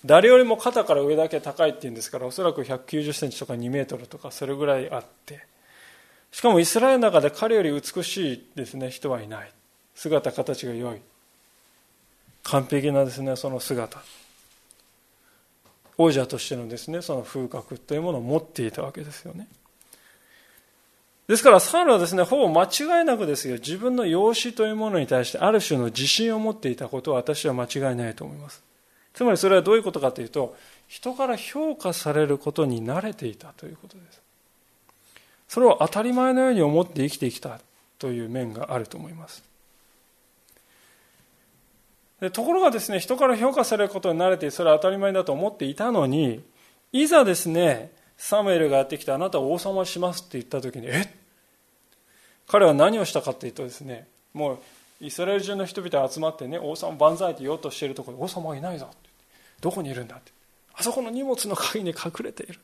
[0.06, 5.46] 誰よりも肩から上だけ高いっていうんですからおそらく190センチとか2メートルとかそれぐらいあって。
[6.32, 9.52] しかもイスラエルの中で彼より美しいですね人はいない。
[9.96, 11.02] 姿形が良い。
[12.44, 14.00] 完璧なですねその姿。
[15.98, 19.48] 王者としてのですねその風格というものを持っていたわけですよね。
[21.30, 28.64] ですからサウルはですねほぼ間違いなくですよ自分の容姿というものに対してある種の自信を持っていたことは私は間違いないと思います。
[29.14, 30.56] つまりそれはどういうことかというと
[30.88, 34.22] 人から評価されることに慣れていたということです。
[35.48, 37.60] それを当たり前のように思って生きてきた
[38.00, 39.44] という面があると思います。
[42.22, 46.44] でところがですね、人から評価されることに慣れて、それは当たり前だと思っていたのに、
[46.92, 51.19] いざですね、サムエルがやってきて、あなたを王様しますって言った時に、えっ？
[52.50, 54.60] 彼は何をしたかっていうとですね、もう
[55.02, 59.10] イスラエル中の人々が集まってね、王様万歳って言おうとしているところで、王様はいないぞって
[59.62, 60.32] どこにいるんだって。
[60.74, 62.60] あそこの荷物の陰に隠れている。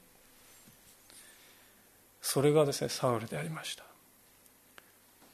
[2.19, 3.83] それがですね、サウルでありました。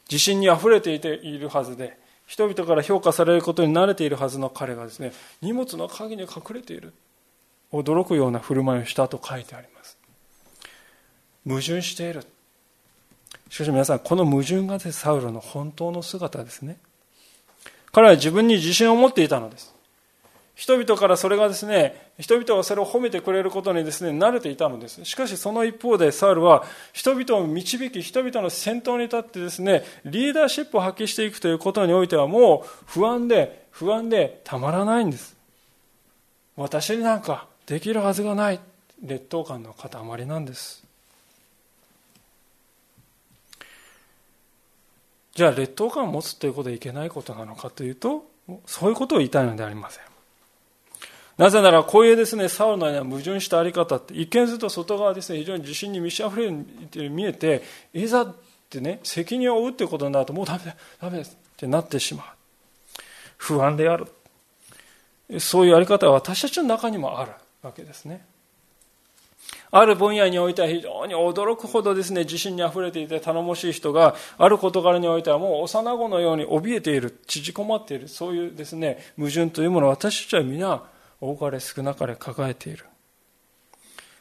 [0.09, 6.93] 自信にあふれていているはずで、人々から評価されることに慣れているはずの彼がですね、荷物の陰に隠れている。
[7.71, 9.97] 驚くような振る舞いをしたと書いてあります。
[11.47, 12.25] 矛盾している。
[13.51, 16.77] しかし皆さん、この矛盾が、サウルの本当の姿ですね。
[17.91, 19.75] 彼は自分に自信を持っていたのです。
[20.55, 25.03] 人々からそれがですね、人々がそれを褒めてくれることにですね、慣れていたのです。
[25.03, 35.35] しかしその一方でサウルは人々を導き、人々の先頭に立ってですね、リーダーシップを発揮していくということにおいてはもう不安で、不安でたまらないんです。
[36.55, 38.61] 私になんかできるはずがない。
[39.03, 40.90] 劣等感の塊なんです。
[45.33, 48.25] じゃあ劣等感を持つということはいけないことなのかというと、
[48.65, 50.03] そういうことを言いたいのではありません。
[51.37, 56.51] なぜなら、こういうですね、サウルのような矛盾したあり方って、一見すると外側ですね、非常に自信に満ち溢れ
[56.87, 57.63] て見えて、
[57.93, 58.35] いざっ
[58.69, 62.25] てね、責任を負うっていうことになると、もうダメだ、ダメですってなってしまう。
[63.37, 64.07] 不安である。
[65.39, 67.31] そういうあり方は私たちの中にもある
[67.63, 68.25] わけですね。
[69.71, 80.83] ある分野においては非常に驚くほどですね、自信に溢れていて頼もしい人が、ある事柄においてはもう幼子のように怯えている、縮こまっている、そういうですね、矛盾というものを私たちは皆、
[81.21, 82.85] 多かれ少なかれ抱えている。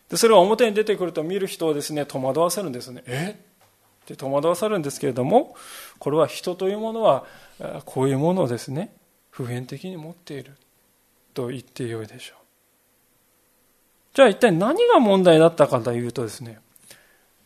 [0.09, 3.03] で、それは表に出てくると見る人をですね、戸惑わせるんですね。
[3.07, 3.37] え？
[4.03, 5.55] って戸惑わされるんですけれども、
[5.99, 7.25] これは人というものは、
[7.85, 8.93] こういうものをですね、
[9.31, 10.57] 普遍的に持っている
[11.33, 12.40] と言ってよいでしょう。
[14.15, 16.59] じゃあ一体何が問題だったかというとですね、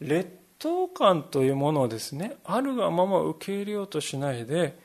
[0.01, 4.79] 劣等感というものをですね、あるがまま受け入れようとしないで、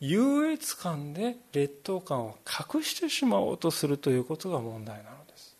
[0.00, 2.36] 優越感で劣等感を
[2.74, 5.56] 隠してしまおうとするということが問題なのです。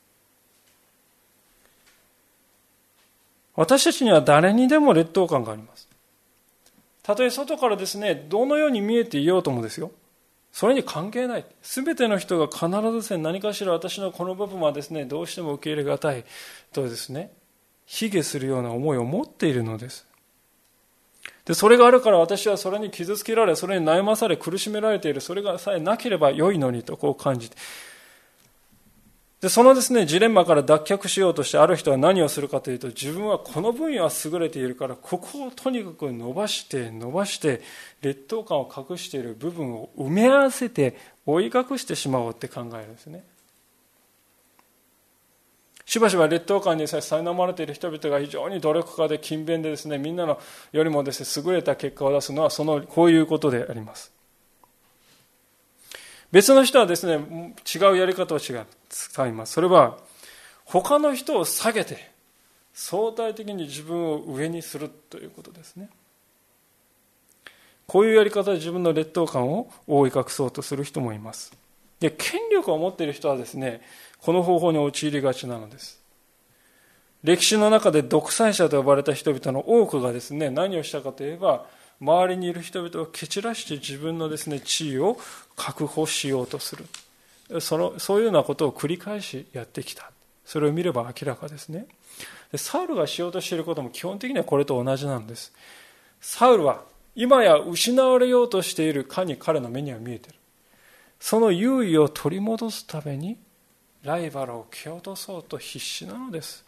[3.54, 5.88] 私たちには誰にでも劣等感があります。
[7.02, 9.92] たとえ外からですねどのように見えていようともですよ。
[10.52, 11.46] それに関係ない。
[11.62, 16.24] すべての人が必ずですね何かしら私のこの部分はですねどうしても受け入れがたい
[16.72, 17.32] とですね
[17.86, 20.06] 卑下するような思いを持っているのです。
[21.44, 27.56] で、それがあるから私はそれに傷つけられ、それに悩まされ、苦しめられている、それがさえなければ良いのにとこう感じて。
[29.42, 37.61] で、そのですね、ジレンマから脱却しようとしてある人は何をするかというと、自分はこの分野は優れているから、ここをとにかく伸ばして、伸ばして、
[38.02, 43.24] 劣等感を隠している部分を埋め合わせて、追い隠してしまおうって考えるんですね。
[45.87, 50.38] しばしば劣等感にさえ苛まれている人々が非常に努力家で勤勉でですね、みんなの
[50.70, 54.21] よりもですね、優れた結果を出すのは、その、こういうことであります。
[56.32, 59.52] 別の人はですね、違うやり方を違う、使います。
[59.52, 59.98] それは、
[60.64, 62.10] 他の人を下げて、
[62.72, 65.90] 相対的に自分を上にするということですね。
[67.86, 71.52] こういうやり方で自分の劣等感を覆い隠そうとする人もいます。
[72.00, 73.82] で、権力を持っている人はですね、
[74.18, 76.00] この方法に陥りがちなのです。
[77.22, 81.66] 歴史の中で独裁者と呼ばれた人々の多くがですね、何をしたかといえば、
[82.00, 85.18] 周りにいる人々を蹴散らして自分のですね、地位を
[85.56, 86.86] 確保しようとする。
[87.60, 90.10] その、そういうようなことを繰り返しやってきた。
[90.44, 91.86] それを見れば明らかですね。
[92.50, 95.52] でサウルがしようとしていることも基本的にはこれと同じなんです。
[96.20, 96.82] サウルは
[97.14, 100.38] 今や失われようとしているかに彼の目には見えている。
[101.22, 103.38] その優位を取り戻すために
[104.02, 106.64] ライバルを蹴落とそうと必死なのです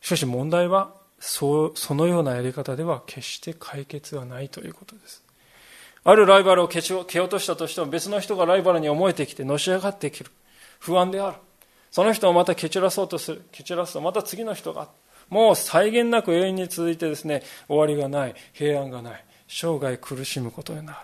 [0.00, 5.22] しかし問題はそそのようなやり方では決して解決はないということです
[6.04, 10.30] あるライバルを蹴落としたとしても別の人がライバルに思えてきてのし上がってくる。
[10.78, 11.36] 不安である。
[11.90, 13.42] その人をまた蹴散らそうとする。
[13.52, 14.88] 蹴散らすとまた次の人が
[15.28, 18.34] もう際限なく永遠に続いてですね終わりがない。
[18.52, 19.24] 平安がない。
[19.48, 20.98] 生涯苦しむことになる。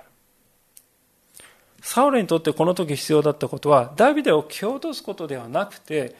[1.80, 6.16] サウルにとってこの時必要だったことは、ダビデを蹴落とすことではなくて、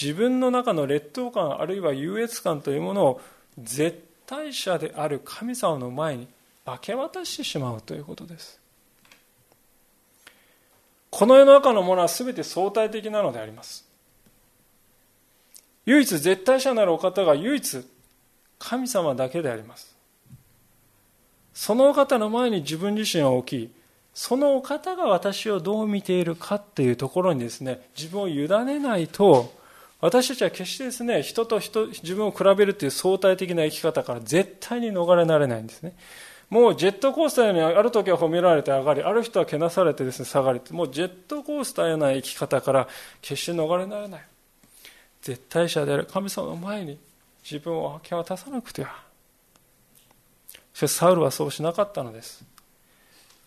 [0.00, 3.20] 自分の中の劣等感あるいは優越感というものを
[3.58, 6.28] 絶対者である神様の前に
[6.72, 8.60] 明け渡してしまうということです。
[11.10, 13.86] この世の中のものは全て相対的なのであります。
[15.86, 17.86] 唯一絶対者なるお方が唯一
[18.58, 19.96] 神様だけであります。
[21.54, 23.72] そのお方の前に自分自身を置き、
[24.14, 29.52] そのお方が私をどう見ているかというところにですね、自分を委ねないと、
[30.00, 35.94] 私たちは決してですね、人と人、自分を比べるという相対的な生き方から絶対に逃れられないんですね。
[36.50, 42.88] もうジェットコースターにある時は褒められて上がり、ある人はけなされてですね、下がり、もうジェットコースターへの生き方から
[43.20, 44.22] 決して逃れられない。
[45.20, 46.98] 絶対者である神様の前に
[47.42, 49.02] 自分を明け渡さなくては。
[50.72, 52.44] しかしサウルはそうしなかったのです。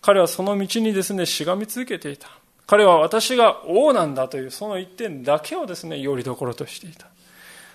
[0.00, 2.28] 彼はその道にですね、しがみ続けていた。
[2.66, 7.08] 彼は私が王なんだというその一点だけをですね、よりどころとしていた。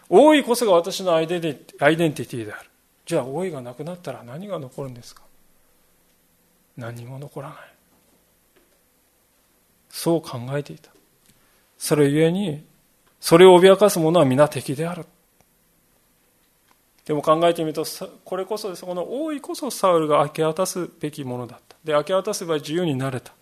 [0.10, 1.56] 王位こそが私のアイデンティ
[2.14, 2.70] ティである。
[3.08, 5.24] じゃあ王位がなくなったら何が残るんですか？
[6.76, 7.58] 何も残らない。
[9.90, 10.92] そう考えていた。
[11.78, 12.64] それゆえに、
[13.20, 15.06] それを脅かす者は皆敵である。
[17.06, 17.86] でも考えてみると、
[18.26, 18.86] これこそです。
[18.86, 21.78] この王位こそサウルが明け渡すべきものだった。
[21.84, 23.34] で、明け渡せば自由になれた。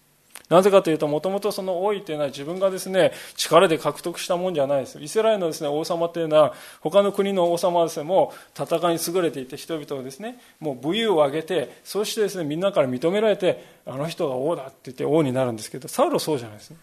[0.49, 5.01] なぜかというと、もともとその王位というのは自分がですね、力で獲得したもんじゃないです。
[5.01, 16.77] イスラエルのですね、王様というのは、他の国の王様はですね、もう戦いに優れていて、人々をですね、もう武勇を挙げて、そしてですね、みんなから認められて、あの人が王だって言って王になるんですけど、サウルはそうじゃないですね。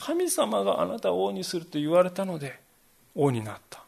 [0.00, 2.58] 神様があなたを王にすると言われたので、
[3.14, 3.80] 王になった。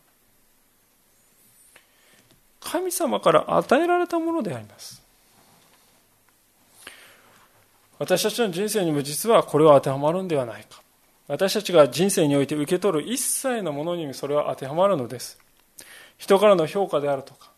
[2.61, 5.02] 神様から与えられたものであります。
[8.03, 10.83] 私たちの人生にも実はこれは当てはまるんではないか。
[11.29, 15.39] 私たちが人生において受け取る一切のものにそれは当てはまるのです。
[16.19, 17.53] 人からの評価であるとか、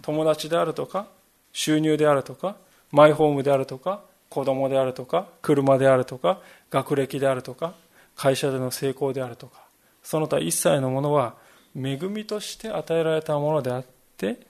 [0.00, 1.06] 友達であるとか、
[1.52, 2.56] 収入であるとか、
[2.90, 7.74] マイホームであるとか、子供であるとか、車であるとか、学歴であるとか、
[8.16, 9.60] 会社での成功であるとか、
[10.02, 11.34] その他一切のものは
[11.76, 13.84] 恵みとして与えられたものであっ
[14.16, 14.46] て、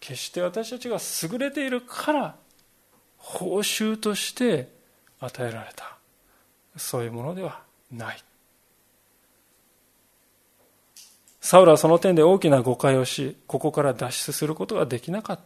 [0.00, 0.98] 決して私たちが
[1.30, 2.41] 優れているから
[3.22, 4.68] 報酬として
[5.20, 5.96] 与えられた。
[6.76, 8.22] そういうものではない。
[11.40, 15.40] サウルはその点で大きな誤解をしここから脱出することができなかっ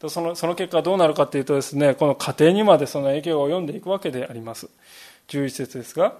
[0.00, 0.08] た。
[0.08, 4.68] そのその結果どうなるかというとですねこの家庭にまでその影響を及んでいくわけであります。
[5.28, 6.14] 11節ですが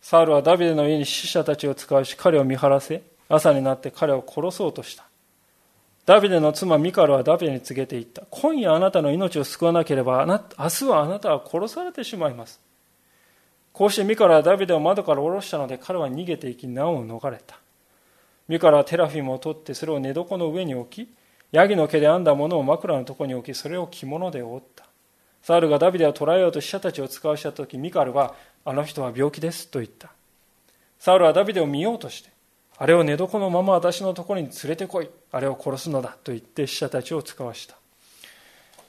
[0.00, 5.04] サウルはダビデの家に死者たちを使うし彼を見張らせ朝になって彼を殺そうとした。
[6.04, 8.24] ダビデの妻ミカルはダビデに告げていった。
[8.30, 10.26] 今夜あなたの命を救わなければ、
[10.58, 12.60] 明日はあなたは殺されてしまいます。
[13.72, 17.56] こうしてミカルはダビデを窓から下ろしたので、彼は逃げていき、難を逃れた。
[18.48, 21.14] ミカルはテラフィムを取って、それを寝床の上に置き、
[21.52, 24.86] ヤギの毛で編んだものを枕のところに置き、それを着物で覆った。
[25.42, 28.34] サウルがダビデを捕らえようと死者たちを使わしたとき、ミカルは、
[28.64, 30.10] あの人は病気ですと言った。
[30.98, 32.31] サウルはダビデを見ようとして、
[32.82, 35.08] あれを寝床のまま私のところに連れてこい。
[35.30, 36.16] あれを殺すのだ。
[36.24, 37.76] と言って死者たちを使わした。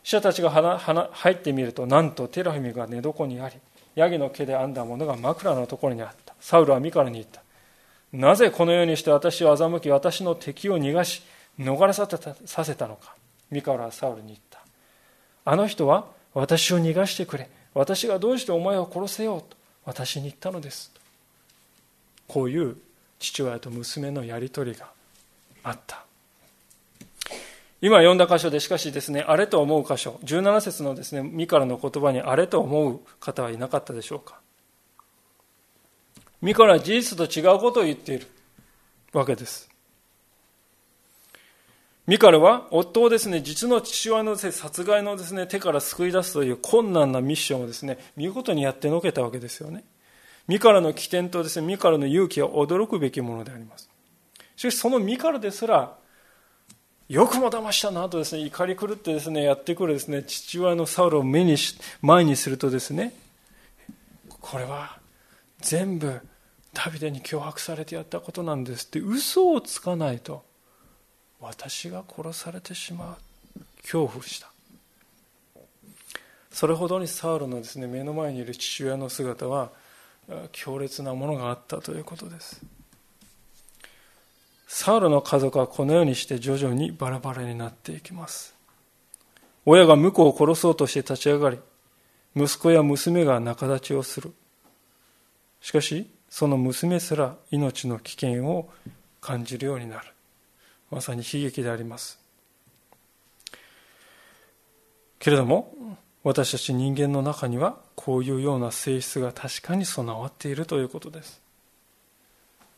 [0.01, 3.55] 死者たちが入ってみると、なんとテラフィミが寝床にあり、
[3.93, 6.33] ヤギの毛で編んだものが枕のところにあった。
[6.39, 7.43] サウルはミカルに言った。
[8.13, 11.21] なぜこのようにして私を欺き、私の敵を逃がし、
[11.59, 12.07] 逃れさ
[12.65, 13.13] せたのか。
[13.51, 14.59] ミカルはサウルに言った。
[15.45, 17.47] あの人は私を逃がしてくれ。
[17.75, 20.91] 私がどうしてお前を殺せようと私に言ったのです。
[22.27, 22.75] こういう
[23.23, 24.87] 父親と娘のやり取りが
[25.63, 26.03] あった。
[27.81, 34.39] 今読んだ箇所でしかしですね、あれと思う箇所、17節のですね、ミカラの言葉にあれと思う方はいなかったでしょうか。
[36.41, 38.27] ミカラは事実と違うことを言っている
[39.13, 39.69] わけです。
[42.05, 49.85] ミカルは夫をですね、実の父親の殺害のですね、手から救い出すという困難なミッションをですね、見事にやってのけたわけですよね。
[50.47, 53.89] ミカラの起点とですね、ミカラの勇気は驚くべきものであります。
[54.55, 55.95] しかしそのミカラですら、
[57.09, 63.13] よくも騙したなとですね、怒り狂ってですね、やってくるですね、父親のサウルを目にし、前にするとですね、
[64.41, 64.97] これは
[65.59, 66.19] 全部
[66.73, 70.43] ダビデに脅迫されてやったことなんですって嘘をつかないと、
[71.39, 73.61] 私が殺されてしまう。
[73.81, 74.49] 恐怖した。
[76.51, 79.71] それほどにサウルのですね、目の前にいる父親の姿は、
[80.51, 82.61] 強烈なものがあったということです。
[84.67, 88.55] サウルの家族はこのようにして徐々にバラバラになっていきます。
[89.65, 91.59] 親が婿を殺そうとして立ち上がり
[92.35, 94.33] 息子や娘が仲立ちをする。
[95.61, 98.71] しかしその娘すら命の危険を
[99.21, 100.07] 感じるようになる。
[100.89, 102.19] まさに悲劇であります。
[105.19, 111.41] けれども私たち人間の中にはこういうような性質が確かに備わっているということです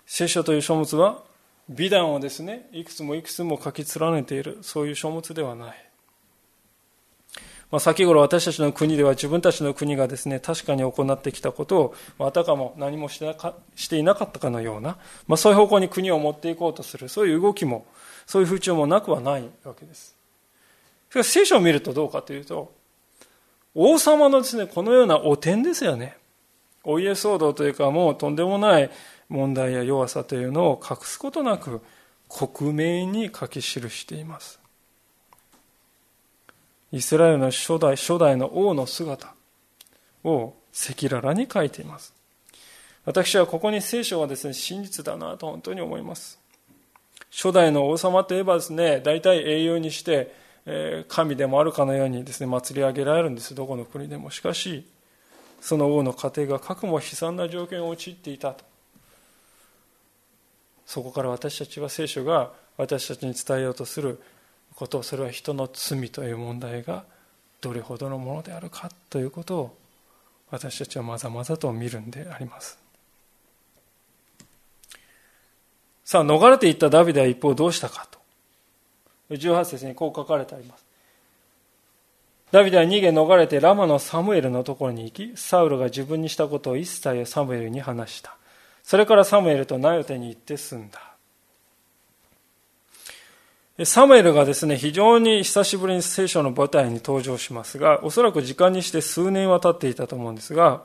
[0.06, 1.24] 聖書という書物は
[1.70, 5.86] 美談をですねいくつもいくつも書き連ねているそういう書物ではない
[7.72, 13.36] まあ、先頃私たちの国では自分たちの国がですね、確かに行ってきたことを、あたかも何もして
[13.76, 17.86] していなかったかのような、まあ、そういう方向に国を持っていこうとする、そういう動きも、
[18.28, 20.16] そういう風潮もなくはないわけです。
[21.10, 22.72] しかし聖書を見るとどうかというと、
[23.76, 26.18] 王様のですね、このような汚点ですよね。
[26.84, 28.90] お家騒動というかもうとんでもない
[29.28, 31.82] 問題や弱さというのを隠すことなく、
[32.30, 34.60] 克明に書き記しています。
[36.92, 39.34] イスラエルの初代、初代の王の姿
[40.24, 42.14] を赤裸々に書いています。
[43.04, 46.40] 私はここに聖書はですね、真実だなと本当に思います。
[47.32, 50.34] 初代の王様といえばですね、大体英雄にして、
[51.08, 53.54] 神でもあるかのようにですね、祭り上げられるんです。
[53.54, 54.32] どこの国でも。
[54.32, 54.86] しかし、
[55.62, 58.64] その王の家庭がかくも悲惨な状況に陥っていたと。
[60.86, 64.22] そこから私たちは聖書が私たちに伝えようとする
[64.76, 67.06] ことそれは人の罪という問題が
[67.62, 69.78] どれほどのものであるかということを
[70.52, 72.78] 私たちはまざまざと見るんであります
[76.04, 78.20] さあ逃れていったダビデは一方どうしたかと
[79.30, 80.86] 18節にこう書かれてあります。
[82.52, 88.38] ダビデは逃げ逃れてラマのサムエルのところに行きサウルが自分にしたことを一切サムエルに話した。
[88.84, 91.16] それからサムエルとナヨテに行って住んだ。
[93.84, 100.84] サムエルがですね、非常に久しぶりに聖書の舞台に登場しますが、おそらく時間にして数年は経っていたと思うんですが、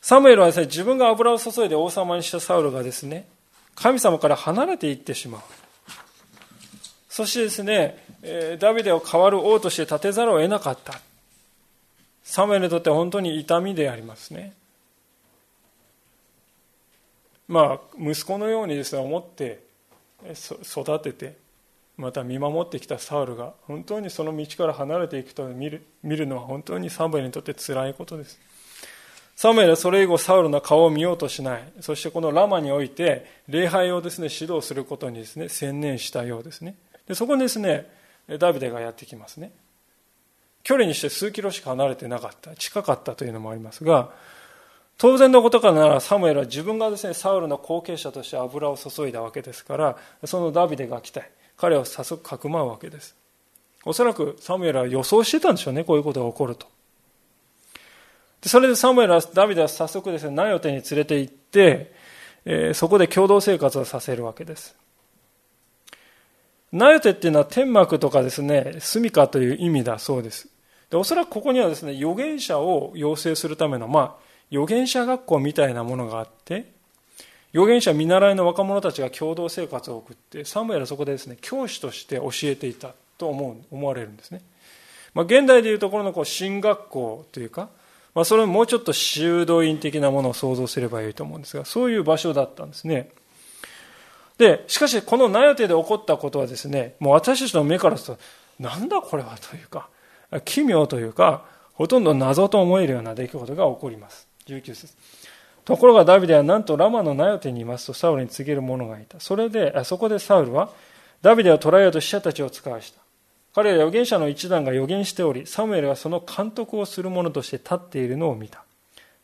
[0.00, 3.28] サムエルはですね、自分が油を注いで王様にしたサウルがですね、
[3.74, 5.40] 神様から離れていってしまう。
[7.18, 7.98] そしてですね、
[8.60, 11.00] ダビデを代わる王として立てざるを得なかった。
[12.22, 14.52] サムエルにとって本当に痛みでありますね。
[17.48, 19.64] まあ、息子のようにですね、思って
[20.62, 21.34] 育てて、
[21.96, 28.38] また見守ってきたサウルが本当にその道から離れていくと見る見るのは本当にサムエルにとって辛いことです。
[29.34, 31.64] サムエルはそれ以後サウルの顔を見ようとしない。
[31.80, 36.76] そしてこのラマにおいて礼拝をですね、指導することにですね、専念したようですね。
[37.08, 37.90] でそこにですね、
[38.38, 39.50] ダビデがやってきますね。
[40.62, 42.54] 距離にして数キロしか離れてなかった。
[42.54, 44.10] 近かったというのもありますが、
[44.98, 51.30] 当然のことからならサムエルは自分がですね、サウルの後継者として油を注いだわけですから、そのダビデが来たい。
[51.56, 53.16] 彼を早速かくまうわけです。
[53.84, 56.66] おそらくサムエルは予想してたんでしょうね、こういうことが起こると。
[58.42, 61.92] でそれでサムエルは、ダビデは早速ですね、ナヨテに連れて行って、
[62.44, 64.76] えー、そこで共同生活をさせるわけです。
[66.72, 70.48] ナヨテっていうのは天幕とかですね、住処という意味だそうです。
[70.90, 74.14] でおそらくここにはですね、預言者を養成するための、まあ、
[74.50, 76.78] 預言者学校みたいなものがあって、
[77.54, 84.42] 預言者見習いの若者たちが共同生活を送ってサムエルはそこでですね教師として教えていたと思う思われるんですね、
[85.14, 87.70] まあ、現代でいうところのこう進学校というか、
[88.14, 93.10] まあ、それももうちょっと修道院的なものを想像すればいいと思うんですがそういう場所だったんですね
[94.38, 98.22] でしかしこのナヨテで起こったことはですねもう私たちの目からすると
[98.62, 99.88] なんだこれはというか
[100.44, 104.94] 奇妙というかほとんど謎と思えるような出来事が起こります19節
[105.68, 109.20] ところがダビデはなんとラマのナヨテにいますとサウルに告げる者がいた。
[109.20, 110.70] それで、そこでサウルは
[111.20, 113.02] ダビデを捕らえようと死者たちを使わした。
[113.54, 118.64] 彼ら預言者の一団が預言しており、サムエルはその監督をする者として立っているのを見た。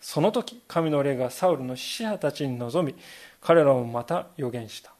[0.03, 2.95] その時、神の霊がサウルの死者たちに臨み、
[3.41, 4.93] 彼らもまた預言した。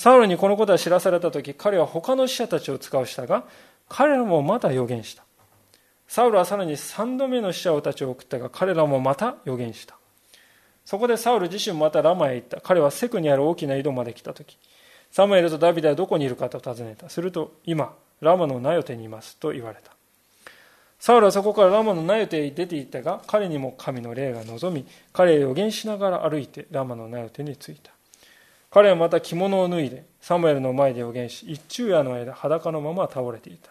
[0.00, 3.44] サウルにこのことが知らされた時、彼は他の死者たちを使わしたが、
[3.86, 5.24] 彼らもまた預言した。
[6.08, 9.98] サウルはさらに三度目の死者たちを送ったが、彼らもまた預言した。
[10.86, 12.62] そこでサウル自身もまたラマへ行った。
[12.62, 14.56] 彼はセクにある大きな井戸まで来た時、
[15.10, 17.10] サムエルとダビデはどこにいるかと尋ねた。
[17.10, 19.92] すると、今、ラマのナヨテにいますと言われた。
[20.98, 27.92] サウルはそこからラマのナヨテへ出て行ったが、彼にも神の霊が望み、彼へ予言しながら歩いてラマのナヨテに着いた。
[28.70, 33.70] 彼はまた着物を脱いで、サムエルの前で予言し、一昼夜の間裸のまま倒れていた。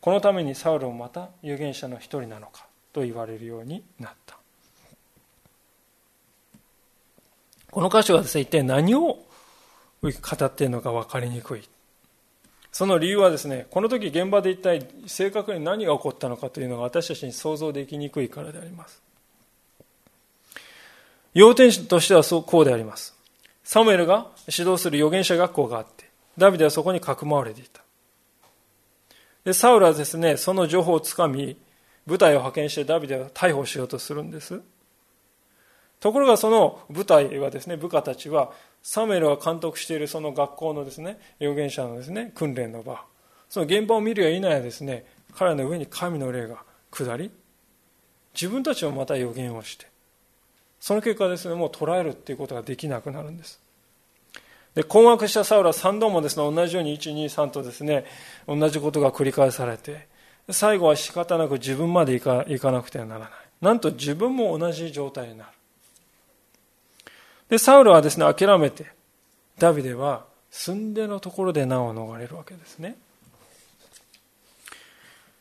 [0.00, 4.36] このためにサウルもまた預言者の一人なのかと言われるようになった。
[7.70, 9.24] この箇所はですね、一体何を語
[10.10, 11.62] っているのか分かりにくい。
[12.70, 19.02] その理由はですね、この時現場で一体正確に何が起こったのかというのが私たちに想像できにくいからであります。
[21.34, 23.11] 要点としてはそうこうであります。
[23.64, 27.82] サムエルが指導する預言者学校があって、ダビデはそこにかくまわれていた。
[29.44, 31.56] で、サウルはですね、その情報をつかみ、
[32.06, 34.60] 部隊を派遣してダビデを逮捕しようとするんです。
[36.00, 38.52] ところがその部隊はですね、部下たちは、
[38.82, 43.04] サムエルが監督しているその学校のですね、預言者のですね、訓練の場、
[43.48, 47.30] その現場を見るや否やですね、彼の上に神の霊が下り、
[48.34, 49.91] 自分たちもまた予言をして、
[50.82, 53.60] その結果ですね、もう捉えるっていうことができなくなるんです。
[54.74, 58.04] で、困惑したサウルは3度もですね、同じように1、2、3とですね、
[58.48, 60.08] 同じことが繰り返されて、
[60.50, 63.30] 最後は仕方なく自分まで行か行かなくてはならない。
[63.60, 65.50] なんと自分も同じ状態になる。
[67.48, 68.86] で、サウルはですね、諦めて、
[69.58, 72.96] ダビデは住んでのところで難を逃れるわけですね。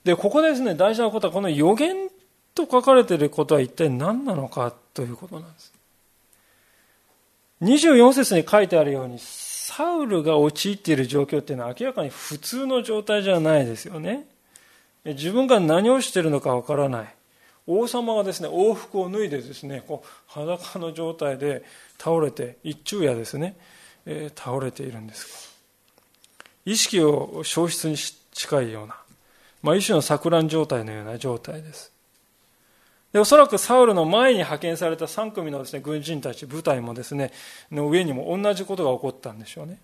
[0.04, 2.12] で、ここでですね、大事なことは、この予言
[2.54, 5.74] と書かれていることは一体何なのかということなんです。
[7.62, 14.26] 24節に書いてあるように、サウルが陥っている状況っていうのは明らかに普通の状態じゃないですよね。
[15.06, 17.16] 自分が何をしているのかわからない。
[17.68, 21.64] 王様がですね、往復を脱いでですね、こう裸の状態で
[21.98, 23.56] 倒れて、一昼夜ですね、
[24.06, 25.52] えー、倒れているんです
[26.66, 28.96] 意識を消失に近いような、
[29.62, 31.91] まあ、一種の錯乱状態のような状態です。
[33.14, 37.32] で、おそらくサウルの前に派遣された3組のですね、軍人たち、部隊もですね、
[37.72, 39.80] の上にも同じことが起こったんでしょうね。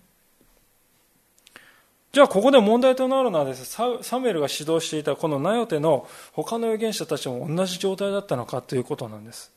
[2.10, 9.52] じゃあ、ここで問題となるのはですね、サムエルが指導していたこのナヨテの他の預言者たちも同じ状態だったのかということなんです。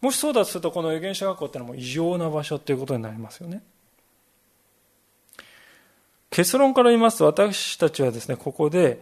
[0.00, 3.62] もしそうだとすると、この預言者学校ってのはもう異常な場所ということになりますよね。
[6.30, 9.00] 結論から言いますと、私たちはですね、ここで、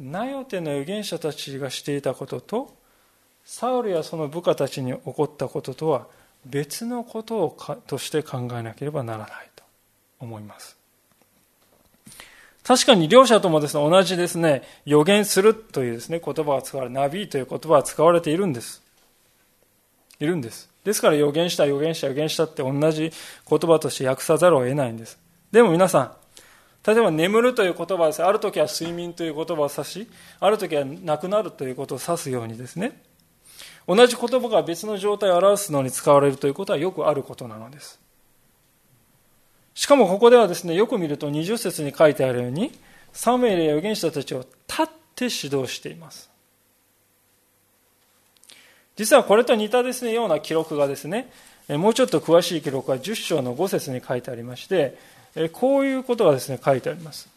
[0.00, 2.74] ナヨテの預言者たちがしていたことと、
[3.44, 6.06] サウルやその部下たちに起こったこととは
[6.46, 9.64] 別のことをとして考えなければならないと
[10.20, 10.76] 思います。
[12.62, 18.82] 確かに両者ともですね、同じですね、予言するというですね、言葉が使われ、ナビーという言葉が使われているんです。
[20.18, 20.70] いるんです。
[20.82, 23.12] ですから予言した、予言した、予言したって同じ
[23.48, 25.18] 言葉として訳さざるを得ないんです。
[25.52, 26.12] でも皆さん、
[26.86, 28.22] 例えば眠るという言葉です。
[28.22, 30.08] ある時は睡眠という言葉を指し、
[30.40, 32.98] ある時は亡くなるということを指すようにですね、
[33.86, 38.00] 同じ言葉が別の状態を表すのに使われるということはよくあることなのです。
[39.74, 42.72] しかもここではですね、よく見ると20節に書いてあるように、
[43.12, 46.30] サムエルや預言者たちを立って指導しています。
[48.96, 51.30] 実はこれと似たですね、ような記録がですね、
[51.68, 54.96] もうちょっと詳しい記録は10章の5節に書いてありまして、
[55.52, 57.33] こういうことがですね、書いてあります。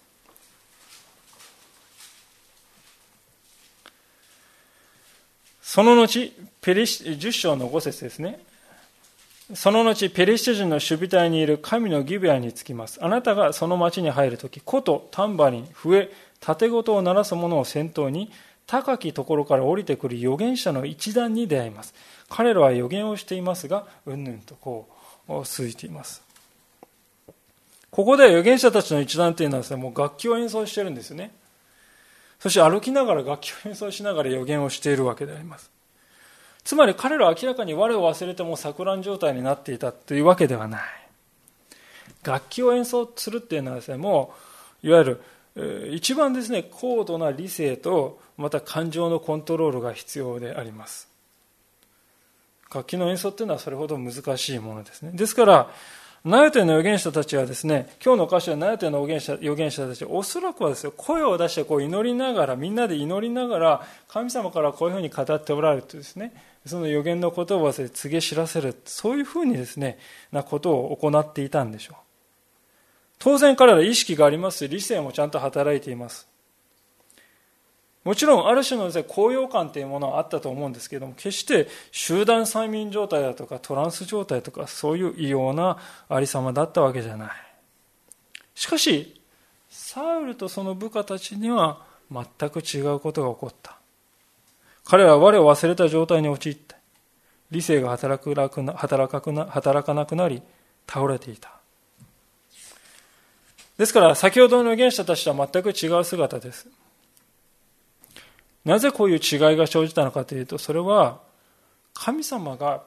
[5.67, 8.39] その後、ペリシ10章の5節ですね。
[9.53, 13.03] その後、ペリシテ人の守備隊にいる神のギベアにつきます。
[13.03, 16.09] あなたがその町に入るとき、琴、タンバリン、笛、
[16.39, 18.31] 盾事を鳴らす者を先頭に、
[18.65, 21.93] 高きところから降りてくる預言者の一団に出会います。
[22.29, 24.87] 彼らは預言をしていますが、うんぬんとこ
[25.27, 26.21] う、続いています。
[27.91, 31.31] ここで預言者たちの一団というのはですね、もう楽器を演奏してるんですよね。
[32.39, 35.71] そして歩きながら楽器を演奏しながら予言をしているわけであります。
[36.63, 40.81] つまり彼らは明らかに我を忘れても錯乱状態になっていたというわけではない。
[42.23, 44.33] 楽器を演奏するっていうのはですね、も
[44.83, 45.19] う、いわゆ
[45.55, 51.07] る、一番ですね、高度な理性と、また感情のコントロールが必要であります。
[52.73, 55.11] 楽器の演奏っていうのはそれほど難しいものですね。
[55.13, 55.71] ですから、
[56.27, 66.33] ナヨテの預言者たちはですね、今日の歌詞はナヨテの預言者預言者たち、おそらくはですよ、声を出してこう祈りながら、みんなで祈りながら、神様からこういうふうに語っておられるとですね、
[66.65, 69.99] その預言の言葉を告げ知らせる、そういうふうにですね、
[70.33, 71.95] なことを行っていたんでしょう。
[73.19, 76.26] 当然彼ら意識がありますし、理性もちゃんと働いています。
[78.07, 85.77] もちろん、ある種のです、ね、高揚感というものはあったと思うんですけれども、決して集団催眠状態だとかトランス状態とか、そういう異様な
[86.07, 87.31] ありさまだったわけじゃない。
[88.55, 89.21] しかし、
[89.69, 93.75] サウルとその部下たちには全く違うことが起こった。
[94.85, 96.75] 彼らは我を忘れた状態に陥って、
[97.51, 98.33] 理性が働く
[98.63, 100.41] な働かな働かなくなり、
[100.89, 101.51] 倒れていた。
[103.77, 106.69] ですから、先ほどの預言者たちとは全く違う姿です。
[108.67, 111.21] なぜこういう違いが生じたのかというと、それは
[111.93, 112.83] 神様が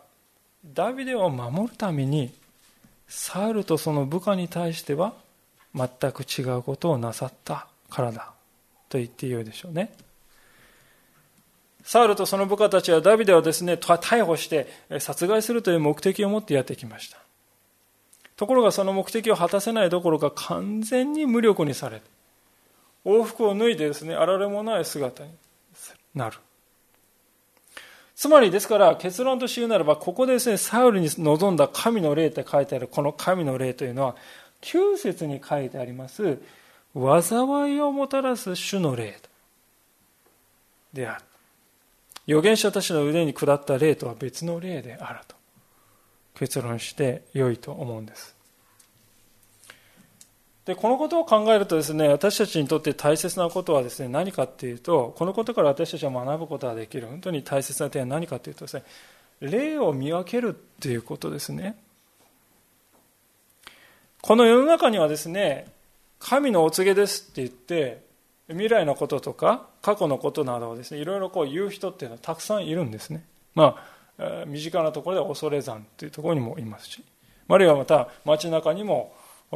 [0.63, 2.31] ダビデを守るために、
[3.09, 5.15] サウルとその部下に対しては
[5.75, 8.31] 全く違うことをなさったからだ
[8.91, 9.95] と言ってよいでしょうね。
[11.83, 14.69] サウルとその部下たちはダビデをですね、逮捕して
[14.99, 17.17] 殺害するという目的を持ってやってきました。
[18.37, 22.03] ところがその目的を果たせないどころか完全に無力にされ、
[23.07, 25.31] 往復を脱いでですね、あられもない姿に
[26.15, 26.39] なる。
[28.15, 34.17] つまりですから結論として言うならば、ここでですね、サウルに望んだ神の霊って書いてある、この神の霊というのは、
[34.61, 36.39] 9節に書いてあります、
[36.95, 39.19] 災いをもたらす主の霊
[40.93, 41.25] である。
[42.29, 45.35] 預言者たちの腕に下った霊とは別の霊であると
[46.35, 48.37] 結論して良いと思うんです。
[50.71, 57.09] でこのことを考えるとですね私たちにとって大切なことはですね何かっていうとこのことから私たちは学ぶことができる。
[57.09, 58.85] 本当に大切な点は何かというとですね
[59.41, 61.77] 霊を見分けるっていうことですね。
[64.23, 65.67] この世の中にはですね
[66.21, 68.05] 神のお告げですって言って
[68.47, 73.25] 未来のこととか過去のことなどをですねいろいろこう言う人っていうのはたくさんいるんですね。
[73.57, 73.77] ま
[74.19, 77.03] あ身近なところで恐れ山というところにもいますし
[77.49, 79.13] あるいはまた街中にも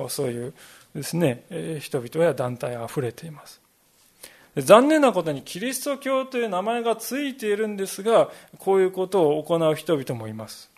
[0.09, 0.55] そういう
[0.95, 1.45] ですね、
[1.81, 3.61] 人々や団体が溢れています。
[4.57, 10.71] 残念なことにキリスト教という名前がついているんですが、こういうことを行う人々もいます。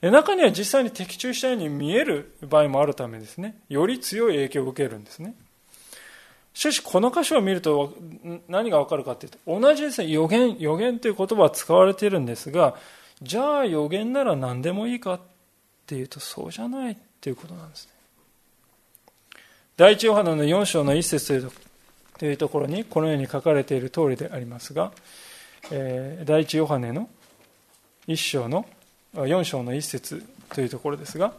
[0.00, 5.34] 中には実際に的中したように見える場合もあるためですね、より強い影響を受けるんですね。
[6.54, 7.94] しかし、この箇所を見ると
[8.46, 12.76] 何がわかるかというと、同じですね、予言、予言という言葉は使われているんですが、
[13.20, 15.20] じゃあ予言なら何でもいいかっ
[15.86, 17.95] ていうと、そうじゃないということなんですね。
[19.76, 21.52] 第一ヨハネの4章の一節
[22.18, 24.90] というところにこのように書かれている通りでありますが、
[25.70, 27.10] えー、第一ヨハネの
[28.08, 28.64] 1章の
[29.12, 30.24] 4章の一節
[30.54, 31.34] というところですが、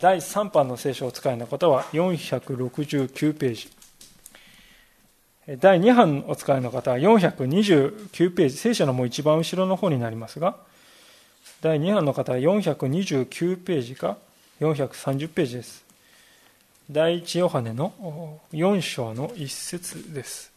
[0.00, 3.68] 第3版の聖書をお使いの方は469ページ。
[5.60, 8.56] 第2版お使いの方は429ページ。
[8.56, 10.56] 聖書のもう一番後ろの方になりますが、
[11.60, 14.16] 第2版の方は429ページか
[14.60, 15.91] 430ページです。
[16.92, 20.52] 第一ヨハネの4章の一節です。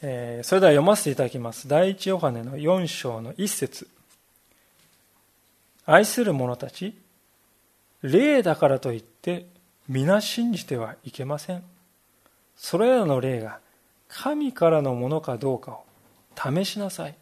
[0.00, 1.66] えー、それでは読ませていただきます。
[1.66, 3.88] 第一ヨハネの4章の一節
[5.84, 6.96] 愛する者たち、
[8.02, 9.46] 霊だからといって
[9.88, 11.64] 皆信じてはいけません。
[12.54, 13.58] それらの霊が
[14.06, 15.84] 神からのものかどうかを
[16.36, 17.16] 試しなさい。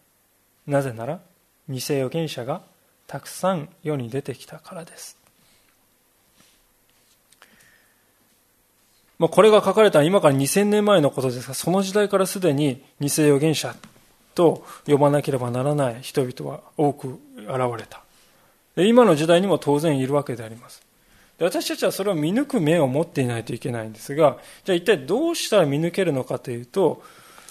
[0.71, 1.21] なぜなら
[1.69, 2.63] 偽預言者が
[3.07, 5.21] たくさん世に出てきたからです
[9.19, 13.77] まあ、これが書かれた今から2000年前のことですが、その時代からすでに偽預言者
[14.35, 18.03] と呼ばなければならない人々は多く現れた。
[18.77, 20.83] 今の時代にも当然いるわけであります。
[21.39, 27.03] 私たちはそれを見抜く目を持っていないといけないんですが、じゃあ一体どうしたら見抜けるのかというと、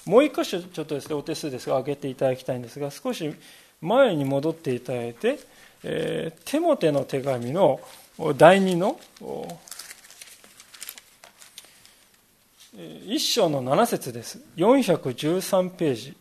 [0.06, 3.34] もう一箇所ちょっとですねお手数ですが挙げていただきたいんですが少し
[3.82, 5.40] 前に戻っていただいて、
[5.84, 7.80] えー、テモテの手紙の
[8.38, 9.00] 第2の
[13.08, 14.40] 一章の7節です。
[14.58, 16.18] 413ページ。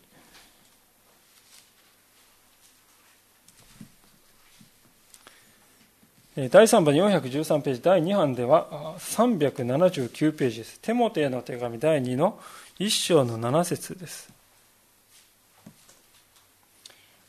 [6.37, 7.83] 第3番413ページ。
[7.83, 10.81] 第2版では379ページです。
[10.81, 12.41] テモテへの手紙第2の
[12.79, 14.33] 一章の七節です。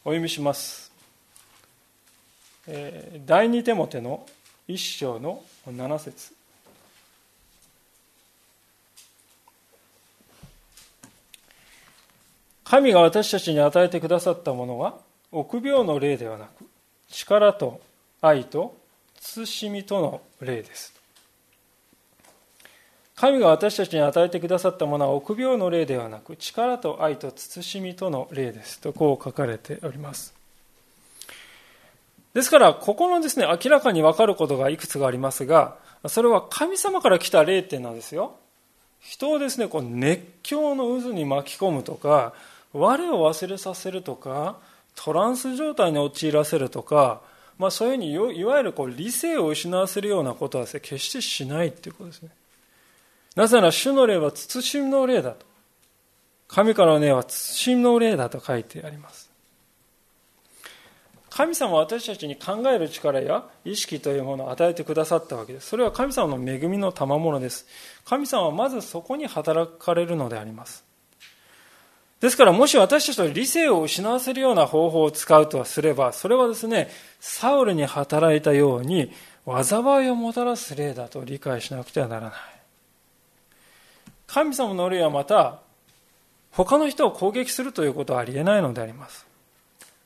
[0.06, 0.92] お読みします。
[3.26, 4.28] 第二手モての
[4.68, 6.34] 一章の七節
[12.64, 15.00] 神が私たちに与えてくださったものは
[15.32, 16.64] 臆病の霊ではなく
[17.10, 17.82] 力と
[18.22, 18.78] 愛と
[19.20, 20.99] 慎みとの霊です
[23.20, 28.80] 神が私たちに与えてくださったものは臆病の霊ではなく力と愛と慎みとの霊です。
[28.80, 30.34] とこう書かれております。
[32.34, 35.76] ですからここのですね明らかに分かることがいくつかありますが
[36.08, 38.38] それは神様から来た霊っていうのはですよ。
[39.02, 42.32] 人をですねこう熱狂の渦に巻き込むとか
[42.72, 44.60] 我を忘れさせるとか
[44.96, 47.20] トランス状態に陥らせるとか、
[47.58, 52.30] まあ、そういうふうにいわゆるこう理性を失わせるようなことはです、ね、決してしないということですね。
[53.40, 55.46] なぜなら主の霊は慎みの霊だと。
[56.50, 59.32] 神からの霊は慎みの霊だと書いてあります。
[61.30, 65.70] 神様は私たちに考える力や意識というものを与えてくださったわけです。
[65.70, 67.66] それは神様の恵みの賜物です。
[68.04, 70.84] 神様はまずそこに働かれるのであります。
[72.20, 76.90] ですからもし私たちと理性を失わせるような方法を使うとすれば、それはですね、
[77.22, 79.14] サウルに働いたように
[79.46, 82.59] 災いをもたらす霊だと理解しなくてはならない。
[84.32, 85.60] 神様の霊はまた
[86.52, 89.26] 他の人を攻撃するということはありえないのであります。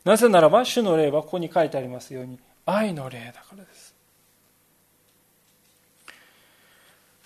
[0.06, 3.94] なぜならば主の霊はここに書いてありますように愛の霊だからです。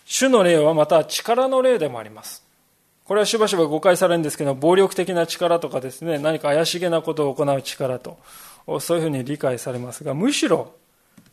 [0.05, 2.43] 主の霊はまた力の霊でもあります。
[3.05, 8.17] これはしばしば誤解されるんですけど暴力的な力とかですね何か怪しげなことを行う力と
[8.81, 10.73] そういうふうに理解されますがむしろ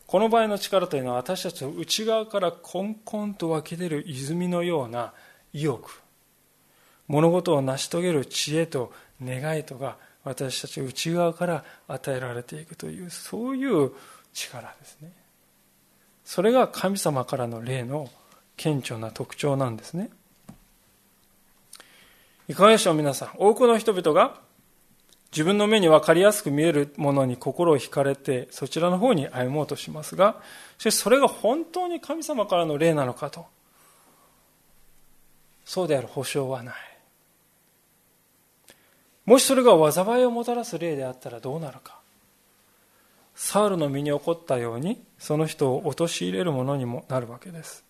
[0.07, 5.11] この場合の力というのは私たちの内側からコンコンと湧き出る泉のような
[5.55, 6.01] 意欲。
[7.07, 8.91] 物事を成し遂げる知恵と
[9.23, 13.91] 願いとが私たち内側から与えられていくというそういう
[14.33, 15.11] 力ですね。
[16.25, 18.09] それが神様からの霊の
[18.57, 20.09] 顕著な特徴なんですね。
[22.49, 23.29] いかがでしょう皆さん。
[23.37, 24.39] 多くの人々が
[25.31, 30.41] 自分の目に分かりやすく見えるものに心を惹かれてそちらの方に歩もうとしますが
[30.77, 33.45] しかしそれが本当に神様からの霊なのかと。
[35.65, 36.75] そうである保証はない。
[39.25, 41.99] もしそれが災いをもたらす霊であったらどうなるか。
[43.33, 47.83] サウルの身に起こったようにその人を陥れるものにもなるわけです。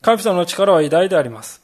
[0.00, 1.60] 神様の力は偉大であります。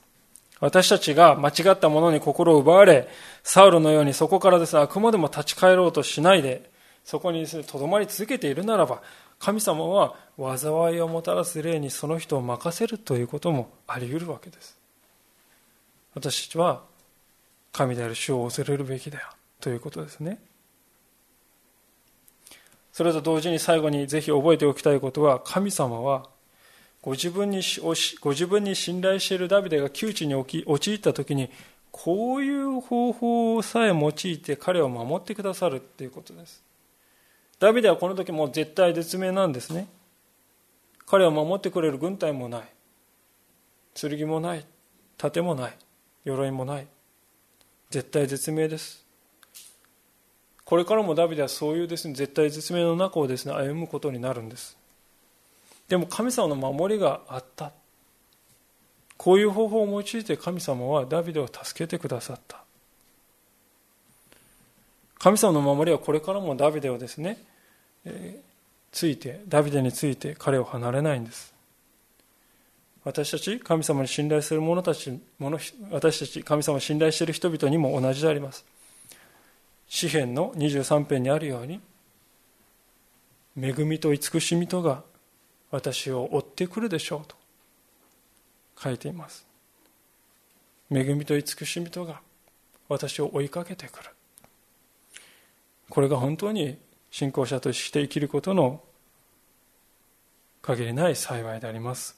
[0.61, 3.09] 私たちが間違ったものに心を奪われ、
[3.45, 4.75] サウルのようにそこからです。
[4.75, 6.71] ね、あくまでも立ち返ろうとしないで、
[7.05, 9.03] そこにですね、とどまり続けているならば、
[9.39, 14.76] 神様は災いをもたらす霊にその人を任せるということもあり得るわけです。
[16.14, 16.82] 私たちは
[17.72, 19.28] 神である主を恐れるべきだよ
[19.61, 20.41] ということですね。
[22.93, 26.28] それと同時に最後にぜひ覚えておきたいことは、神様は
[27.01, 27.62] ご自分に
[28.20, 31.51] ご自分に信頼しているダビデが窮地に陥った時に
[31.91, 36.62] こういう方法さえ用いて彼を守ってくださるということです
[37.59, 39.89] ダビデはこの時もう絶対絶命なんですね。
[41.07, 42.63] 彼を守ってくれる軍隊もない。
[43.95, 44.65] 剣もない。
[45.17, 45.77] 盾もない。
[46.25, 46.87] 鎧もない。
[47.91, 49.05] 絶対絶命です。
[50.65, 52.15] これからもダビデはそういうですね。
[52.15, 54.77] 絶対絶命の中をですね歩むことになるんです。
[55.89, 57.73] でも神様の守りがあった。
[59.17, 62.63] こういう方法を用いて神様はダビデを助けてくださった。
[65.19, 67.43] 神様の守りはこれからもダビデをですね、
[68.05, 68.43] えー、
[68.93, 71.53] ついてダビデについて彼を離れないんです。
[73.05, 75.19] 私たち神様に信頼する者たち
[75.91, 78.64] 私たち神様を信頼している人々にも同じであります。
[79.89, 81.81] 詩篇の23編にあるように
[83.61, 85.03] 恵みと慈しみとが
[85.71, 87.35] 私を追ってくるでしょうと
[88.81, 89.47] 書いています。
[90.91, 92.21] 恵みと慈しみとが
[92.89, 94.11] 私を追いかけてくる。
[95.91, 96.78] これが本当に
[97.11, 98.82] 信仰者として生きることの
[100.62, 102.16] 限りない幸いであります。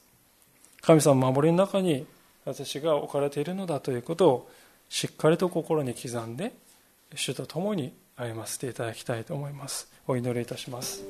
[0.81, 2.05] 神様の守りの中に
[2.45, 4.51] 私が置かれているのだということを
[4.89, 6.53] しっかりと心に刻んで
[7.15, 9.87] 主と共に歩ませていただきたいと思います。
[10.07, 11.03] お祈りいたします。